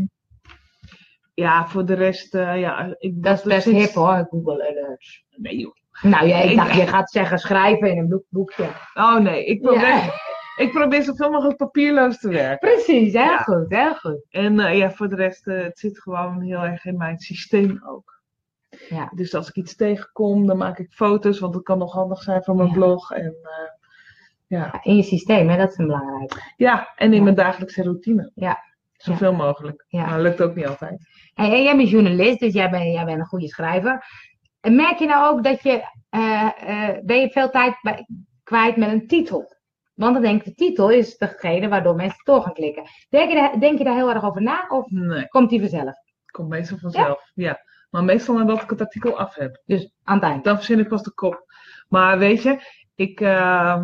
ja, 1.34 1.68
voor 1.68 1.86
de 1.86 1.94
rest, 1.94 2.36
eh, 2.36 2.60
ja. 2.60 2.96
Ik, 2.98 3.24
Dat 3.24 3.38
is 3.38 3.44
best 3.44 3.62
sinds- 3.64 3.80
hip 3.86 3.94
hoor, 3.94 4.28
Google 4.30 4.70
Alerts. 4.70 5.24
Nee 5.36 5.58
joh. 5.58 5.74
Nou 6.02 6.28
ja, 6.28 6.38
ik 6.38 6.50
Ik- 6.50 6.58
dacht, 6.58 6.76
je 6.76 6.88
gaat 6.88 7.12
zeggen 7.12 7.40
schrijven 7.40 7.92
in 7.92 7.98
een 7.98 8.10
boek- 8.10 8.26
boekje. 8.30 8.66
Oh 8.94 9.18
nee, 9.18 9.46
ik 9.46 9.62
probeer, 9.62 9.88
Ja. 9.88 10.10
Ik 10.56 10.72
probeer 10.72 11.04
zoveel 11.04 11.32
mogelijk 11.32 11.58
papierloos 11.58 12.20
te 12.20 12.30
werken. 12.30 12.70
Precies, 12.70 13.14
heel 13.14 13.22
Ja. 13.24 13.38
goed, 13.38 13.66
heel 13.70 13.96
goed. 13.96 14.26
En 14.30 14.60
eh, 14.60 14.78
ja, 14.78 14.92
voor 14.92 15.10
de 15.10 15.16
rest, 15.16 15.48
eh, 15.48 15.64
het 15.64 15.80
zit 15.80 16.02
gewoon 16.02 16.42
heel 16.42 16.60
erg 16.64 16.86
in 16.86 16.98
mijn 16.98 17.20
systeem 17.20 17.82
ook. 17.88 18.20
Ja. 18.90 19.12
Dus 19.16 19.34
als 19.36 19.50
ik 19.50 19.56
iets 19.56 19.76
tegenkom, 19.76 20.46
dan 20.48 20.58
maak 20.58 20.78
ik 20.80 20.92
foto's, 20.92 21.40
want 21.40 21.54
dat 21.54 21.64
kan 21.64 21.78
nog 21.78 21.94
handig 21.94 22.22
zijn 22.22 22.44
voor 22.44 22.56
mijn 22.56 22.68
Ja. 22.68 22.74
blog. 22.74 23.12
En, 23.12 23.36
eh, 23.42 23.70
ja. 24.48 24.80
In 24.84 24.96
je 24.96 25.04
systeem, 25.04 25.50
hè, 25.50 25.58
dat 25.58 25.70
is 25.72 25.78
een 25.78 25.88
belangrijk. 25.88 26.54
ja, 26.58 26.94
en 26.96 27.10
in 27.12 27.18
Ja. 27.18 27.24
mijn 27.24 27.36
dagelijkse 27.36 27.84
routine. 27.84 28.32
Ja. 28.36 28.60
Zoveel 28.94 29.34
mogelijk. 29.34 29.86
Ja. 29.88 30.02
Maar 30.06 30.14
dat 30.14 30.22
lukt 30.22 30.42
ook 30.42 30.56
niet 30.56 30.68
altijd. 30.68 31.08
Hey, 31.34 31.52
en 31.54 31.64
jij 31.64 31.76
bent 31.78 31.90
journalist, 31.90 32.40
dus 32.40 32.54
jij 32.54 32.70
bent, 32.70 32.84
jij 32.94 33.06
bent 33.06 33.20
een 33.20 33.26
goede 33.26 33.48
schrijver. 33.48 34.04
En 34.62 34.76
merk 34.76 34.98
je 34.98 35.06
nou 35.06 35.34
ook 35.34 35.44
dat 35.44 35.62
je, 35.64 35.82
ben 37.06 37.20
je 37.20 37.30
veel 37.32 37.50
tijd 37.50 37.78
bij- 37.82 38.08
kwijt 38.44 38.76
met 38.78 38.90
een 38.92 39.08
titel? 39.08 39.56
Want 40.02 40.14
dan 40.14 40.24
denk 40.24 40.40
ik, 40.40 40.46
de 40.46 40.54
titel 40.54 40.90
is 40.90 41.18
degene 41.18 41.68
waardoor 41.68 41.96
mensen 41.96 42.22
door 42.24 42.42
gaan 42.42 42.54
klikken. 42.54 42.84
Denk 43.10 43.30
je, 43.30 43.36
daar, 43.36 43.60
denk 43.60 43.78
je 43.78 43.84
daar 43.84 43.96
heel 43.96 44.14
erg 44.14 44.24
over 44.24 44.42
na 44.42 44.66
of 44.70 44.90
Nee, 44.90 45.28
komt 45.28 45.50
die 45.50 45.60
vanzelf? 45.60 45.96
komt 46.32 46.50
meestal 46.50 46.78
vanzelf. 46.78 47.32
Ja. 47.34 47.60
Maar 47.90 48.04
meestal 48.04 48.36
nadat 48.36 48.62
ik 48.62 48.70
het 48.70 48.82
artikel 48.82 49.18
af 49.18 49.36
heb. 49.36 49.62
Dus 49.66 49.92
aan 50.04 50.16
het 50.16 50.24
eind. 50.24 50.44
Dan 50.44 50.56
verzin 50.56 50.80
ik 50.80 50.88
pas 50.88 51.04
de 51.04 51.14
kop. 51.14 51.44
Maar 51.90 52.18
weet 52.18 52.44
je, 52.44 52.60
ik, 52.96 53.22
eh, 53.22 53.84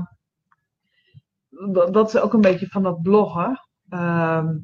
dat, 1.91 2.08
is 2.08 2.17
ook 2.21 2.34
een 2.34 2.41
beetje 2.41 2.67
van 2.67 2.84
dat 2.84 3.01
bloggen. 3.01 3.67
Ehm, 3.89 4.58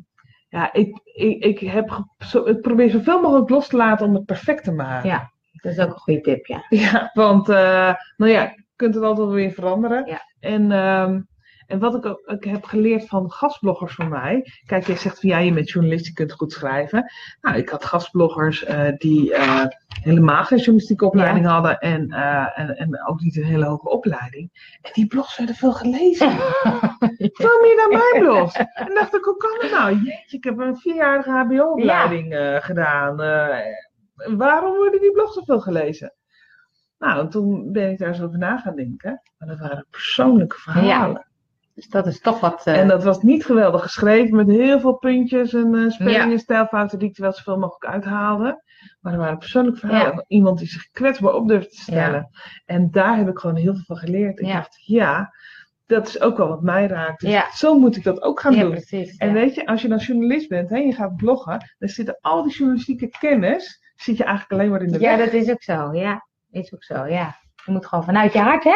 ja, 0.50 0.74
ik, 0.74 1.00
ik, 1.04 1.44
ik, 1.44 1.60
heb 1.60 2.04
zo, 2.18 2.46
ik 2.46 2.62
probeer 2.62 2.90
zoveel 2.90 3.22
mogelijk 3.22 3.50
los 3.50 3.68
te 3.68 3.78
laten 3.78 4.08
om 4.08 4.14
het 4.14 4.26
perfect 4.26 4.64
te 4.64 4.72
maken. 4.72 5.10
Ja. 5.10 5.32
Dat 5.52 5.72
is 5.72 5.80
ook 5.80 5.94
een 5.94 6.00
goede 6.00 6.22
tip, 6.22 6.46
ja. 6.46 6.66
Ja, 6.84 7.10
want 7.14 7.50
eh, 7.50 7.94
nou 8.18 8.32
ja, 8.32 8.42
je 8.42 8.64
kunt 8.76 8.96
het 8.96 9.04
altijd 9.04 9.30
weer 9.30 9.52
veranderen. 9.52 10.06
Ja. 10.06 10.22
En, 10.40 10.72
ehm, 10.72 11.22
en 11.68 11.80
wat 11.80 11.96
ik 11.96 12.06
ook 12.06 12.24
ik 12.26 12.44
heb 12.44 12.64
geleerd 12.64 13.08
van 13.08 13.32
gastbloggers 13.32 13.96
van 13.96 14.10
mij. 14.10 14.46
Kijk, 14.66 14.88
jij 14.88 14.96
zegt 14.96 15.20
van 15.20 15.30
ja, 15.30 15.38
je 15.38 15.54
bent 15.54 15.70
journalist, 15.70 16.06
je 16.06 16.14
kunt 16.14 16.32
goed 16.32 16.52
schrijven. 16.52 17.12
Nou, 17.42 17.58
ik 17.58 17.70
had 17.70 17.86
gastbloggers 17.86 18.64
eh, 18.64 18.92
die 18.98 19.34
eh, 19.34 19.66
helemaal 20.02 20.44
geen 20.44 20.58
journalistieke 20.58 21.06
opleiding 21.06 21.46
hadden. 21.46 21.80
En, 21.80 22.12
eh, 22.12 22.60
en, 22.60 22.78
en 22.78 23.08
ook 23.08 23.20
niet 23.20 23.38
een 23.38 23.44
hele 23.44 23.66
hoge 23.66 23.90
opleiding. 23.90 24.78
En 24.82 24.92
die 24.94 25.08
blogs 25.08 25.38
werden 25.38 25.56
veel 25.56 25.74
gelezen. 25.74 26.32
Veel 27.34 27.62
meer 27.62 27.76
dan 27.76 27.90
mijn 27.90 28.24
blogs. 28.24 28.56
En 28.56 28.94
dacht 28.94 29.16
ik, 29.16 29.24
hoe 29.24 29.38
kan 29.38 29.58
dat 29.62 29.72
nou? 29.72 29.96
Jeetje, 29.96 30.38
ik 30.38 30.44
heb 30.44 30.58
een 30.58 30.78
vierjarige 30.78 31.30
HBO-opleiding 31.30 32.58
gedaan. 32.64 33.16
Waarom 34.38 34.76
worden 34.76 35.02
die 35.02 35.12
blogs 35.12 35.34
zoveel 35.34 35.60
gelezen? 35.60 36.14
Nou, 36.98 37.20
en 37.20 37.30
toen 37.30 37.72
ben 37.72 37.92
ik 37.92 37.98
daar 37.98 38.08
eens 38.08 38.22
over 38.22 38.38
na 38.38 38.58
gaan 38.58 38.76
denken. 38.76 39.22
Maar 39.38 39.48
dat 39.48 39.60
waren 39.60 39.88
persoonlijke 39.90 40.60
verhalen. 40.60 41.28
Dus 41.76 41.88
dat 41.90 42.08
is 42.08 42.20
toch 42.20 42.40
wat... 42.40 42.62
eh, 42.66 42.80
En 42.80 42.88
dat 42.88 43.04
was 43.04 43.22
niet 43.22 43.46
geweldig 43.46 43.82
geschreven 43.82 44.36
met 44.36 44.48
heel 44.48 44.80
veel 44.80 44.94
puntjes 44.94 45.54
en 45.54 45.76
eh 45.76 45.90
spelling- 45.92 46.16
Ja. 46.18 46.32
en 46.32 46.40
stijlfouten 46.40 47.00
die 47.00 47.10
ik 47.10 47.16
er 47.16 47.22
wel 47.22 47.34
zoveel 47.34 47.58
mogelijk 47.58 47.86
uithaalde. 47.94 48.64
Maar 49.02 49.14
er 49.14 49.20
waren 49.20 49.38
persoonlijke 49.38 49.80
verhalen. 49.80 50.14
van 50.14 50.24
Iemand 50.28 50.58
die 50.60 50.68
zich 50.68 50.90
kwetsbaar 50.92 51.34
op 51.34 51.48
durfde 51.48 51.70
te 51.70 51.82
stellen. 51.82 52.30
En 52.66 52.92
daar 52.92 53.18
heb 53.18 53.28
ik 53.28 53.38
gewoon 53.38 53.56
heel 53.56 53.74
veel 53.74 53.84
van 53.86 53.98
geleerd. 53.98 54.40
Ik 54.40 54.48
dacht, 54.48 54.82
ja, 54.86 55.34
dat 55.86 56.08
is 56.08 56.22
ook 56.22 56.38
wel 56.38 56.48
wat 56.48 56.62
mij 56.62 56.88
raakt. 56.88 57.20
Dus 57.22 57.30
Ja. 57.32 57.46
zo 57.54 57.80
moet 57.80 57.96
ik 57.96 58.04
dat 58.04 58.22
ook 58.22 58.40
gaan 58.40 58.54
ja, 58.56 58.62
doen. 58.62 58.72
precies. 58.72 59.18
En 59.18 59.28
ja. 59.28 59.34
weet 59.34 59.56
je, 59.56 59.66
als 59.66 59.82
je 59.82 59.88
dan 59.88 59.98
journalist 59.98 60.50
bent 60.50 60.72
en 60.72 60.86
je 60.88 60.94
gaat 60.94 61.16
bloggen, 61.16 61.74
dan 61.80 61.90
zitten 61.90 62.18
al 62.22 62.44
die 62.44 62.54
journalistieke 62.54 63.08
kennis, 63.20 63.82
zit 63.96 64.18
je 64.18 64.24
eigenlijk 64.24 64.54
alleen 64.60 64.72
maar 64.72 64.82
in 64.82 64.92
de 64.92 65.00
ja, 65.00 65.18
weg. 65.18 65.26
dat 65.26 65.42
is 65.42 65.50
ook 65.52 65.62
zo. 65.64 65.94
Ja, 65.94 66.28
is 66.52 66.74
ook 66.74 66.84
zo, 66.84 67.06
ja. 67.06 67.36
Je 67.66 67.72
moet 67.72 67.86
gewoon 67.86 68.04
vanuit 68.04 68.34
je 68.34 68.40
hart, 68.40 68.64
hè? 68.64 68.76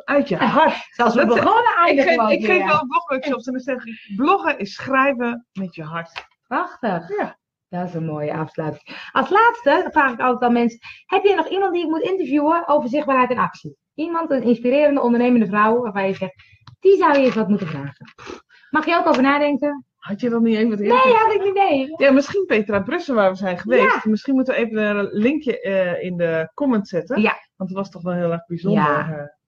Vanuit 0.00 0.28
je 0.28 0.36
hart. 0.36 0.86
Zoals 0.96 1.14
we 1.14 1.26
begonnen 1.26 1.72
ook 1.82 2.30
ik 2.30 2.44
geef 2.44 2.64
wel 2.64 2.86
blogworkshops 2.86 3.46
en 3.46 3.52
dan 3.52 3.62
zeg 3.62 3.84
ik, 3.84 4.12
bloggen 4.16 4.58
is 4.58 4.74
schrijven 4.74 5.46
met 5.52 5.74
je 5.74 5.82
hart. 5.82 6.26
Prachtig. 6.46 7.18
Ja. 7.18 7.40
Dat 7.68 7.88
is 7.88 7.94
een 7.94 8.04
mooie 8.04 8.32
afsluiting. 8.32 9.08
Als 9.12 9.30
laatste 9.30 9.88
vraag 9.90 10.12
ik 10.12 10.20
altijd 10.20 10.42
aan 10.42 10.52
mensen: 10.52 10.78
heb 11.06 11.24
je 11.24 11.34
nog 11.34 11.48
iemand 11.48 11.72
die 11.72 11.82
ik 11.82 11.88
moet 11.88 12.02
interviewen 12.02 12.68
over 12.68 12.88
zichtbaarheid 12.88 13.30
en 13.30 13.38
actie? 13.38 13.76
Iemand, 13.94 14.30
een 14.30 14.42
inspirerende, 14.42 15.00
ondernemende 15.00 15.46
vrouw, 15.46 15.80
waarvan 15.80 16.06
je 16.06 16.14
zegt: 16.14 16.34
die 16.80 16.96
zou 16.96 17.18
je 17.18 17.24
eens 17.24 17.34
wat 17.34 17.48
moeten 17.48 17.66
vragen. 17.66 18.06
Mag 18.70 18.86
je 18.86 18.96
ook 18.96 19.06
over 19.06 19.22
nadenken? 19.22 19.86
Had 19.96 20.20
je 20.20 20.28
dat 20.28 20.42
niet 20.42 20.56
even 20.56 20.70
wat 20.70 20.78
Nee, 20.78 21.14
had 21.14 21.32
ik 21.32 21.40
niet 21.40 21.50
idee. 21.50 21.94
Ja, 21.96 22.10
misschien 22.10 22.44
Petra 22.46 22.80
Brussen 22.80 23.14
waar 23.14 23.30
we 23.30 23.36
zijn 23.36 23.58
geweest. 23.58 24.04
Misschien 24.04 24.34
moeten 24.34 24.54
we 24.54 24.60
even 24.60 24.96
een 24.96 25.08
linkje 25.12 25.60
eh, 25.60 26.02
in 26.02 26.16
de 26.16 26.50
comments 26.54 26.90
zetten. 26.90 27.20
Ja. 27.20 27.36
Want 27.56 27.70
het 27.70 27.78
was 27.78 27.90
toch 27.90 28.02
wel 28.02 28.12
heel 28.12 28.32
erg 28.32 28.46
bijzonder 28.46 28.82
Ja. 28.82 29.40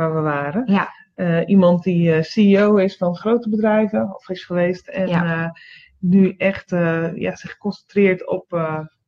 Waar 0.00 0.14
we 0.14 0.20
waren. 0.20 0.62
Ja. 0.66 0.88
Eh, 1.14 1.48
iemand 1.48 1.82
die 1.82 2.12
eh, 2.12 2.22
CEO 2.22 2.76
is 2.76 2.96
van 2.96 3.16
grote 3.16 3.48
bedrijven, 3.48 4.14
of 4.14 4.28
is 4.28 4.44
geweest. 4.44 4.88
En 4.88 5.08
Ja. 5.08 5.24
eh, 5.24 5.50
nu 5.98 6.34
echt 6.36 6.70
ja, 7.14 7.34
zich 7.36 7.56
concentreert 7.58 8.26
op 8.28 8.44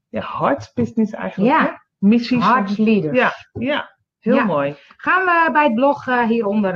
ja, 0.09 0.20
hard 0.20 0.70
business 0.74 1.12
eigenlijk. 1.12 1.52
Ja. 1.52 1.62
hè? 1.64 1.70
Missies. 1.98 2.42
Hartsleader. 2.44 3.14
Ja, 3.14 3.33
ja. 3.52 3.90
Heel 4.18 4.35
Ja. 4.35 4.44
mooi. 4.44 4.74
Gaan 4.96 5.24
we 5.24 5.52
bij 5.52 5.64
het 5.64 5.74
blog 5.74 6.24
hieronder 6.28 6.74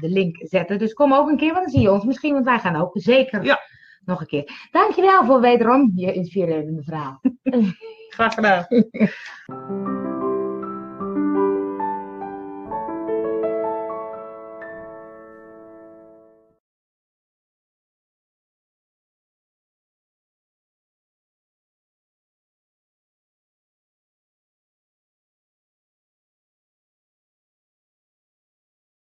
de 0.00 0.08
link 0.08 0.36
zetten. 0.40 0.78
Dus 0.78 0.92
kom 0.92 1.12
ook 1.14 1.28
een 1.28 1.36
keer, 1.36 1.52
want 1.52 1.64
dan 1.64 1.72
zie 1.72 1.80
je 1.80 1.92
ons 1.92 2.04
misschien, 2.04 2.32
want 2.32 2.44
wij 2.44 2.58
gaan 2.58 2.76
ook 2.76 2.90
zeker 2.92 3.44
Ja. 3.44 3.58
nog 4.04 4.20
een 4.20 4.26
keer. 4.26 4.68
Dankjewel 4.70 5.24
voor 5.24 5.40
wederom 5.40 5.92
je 5.94 6.12
inspirerende 6.12 6.82
verhaal. 6.82 7.20
Graag 8.16 8.34
gedaan. 8.34 8.66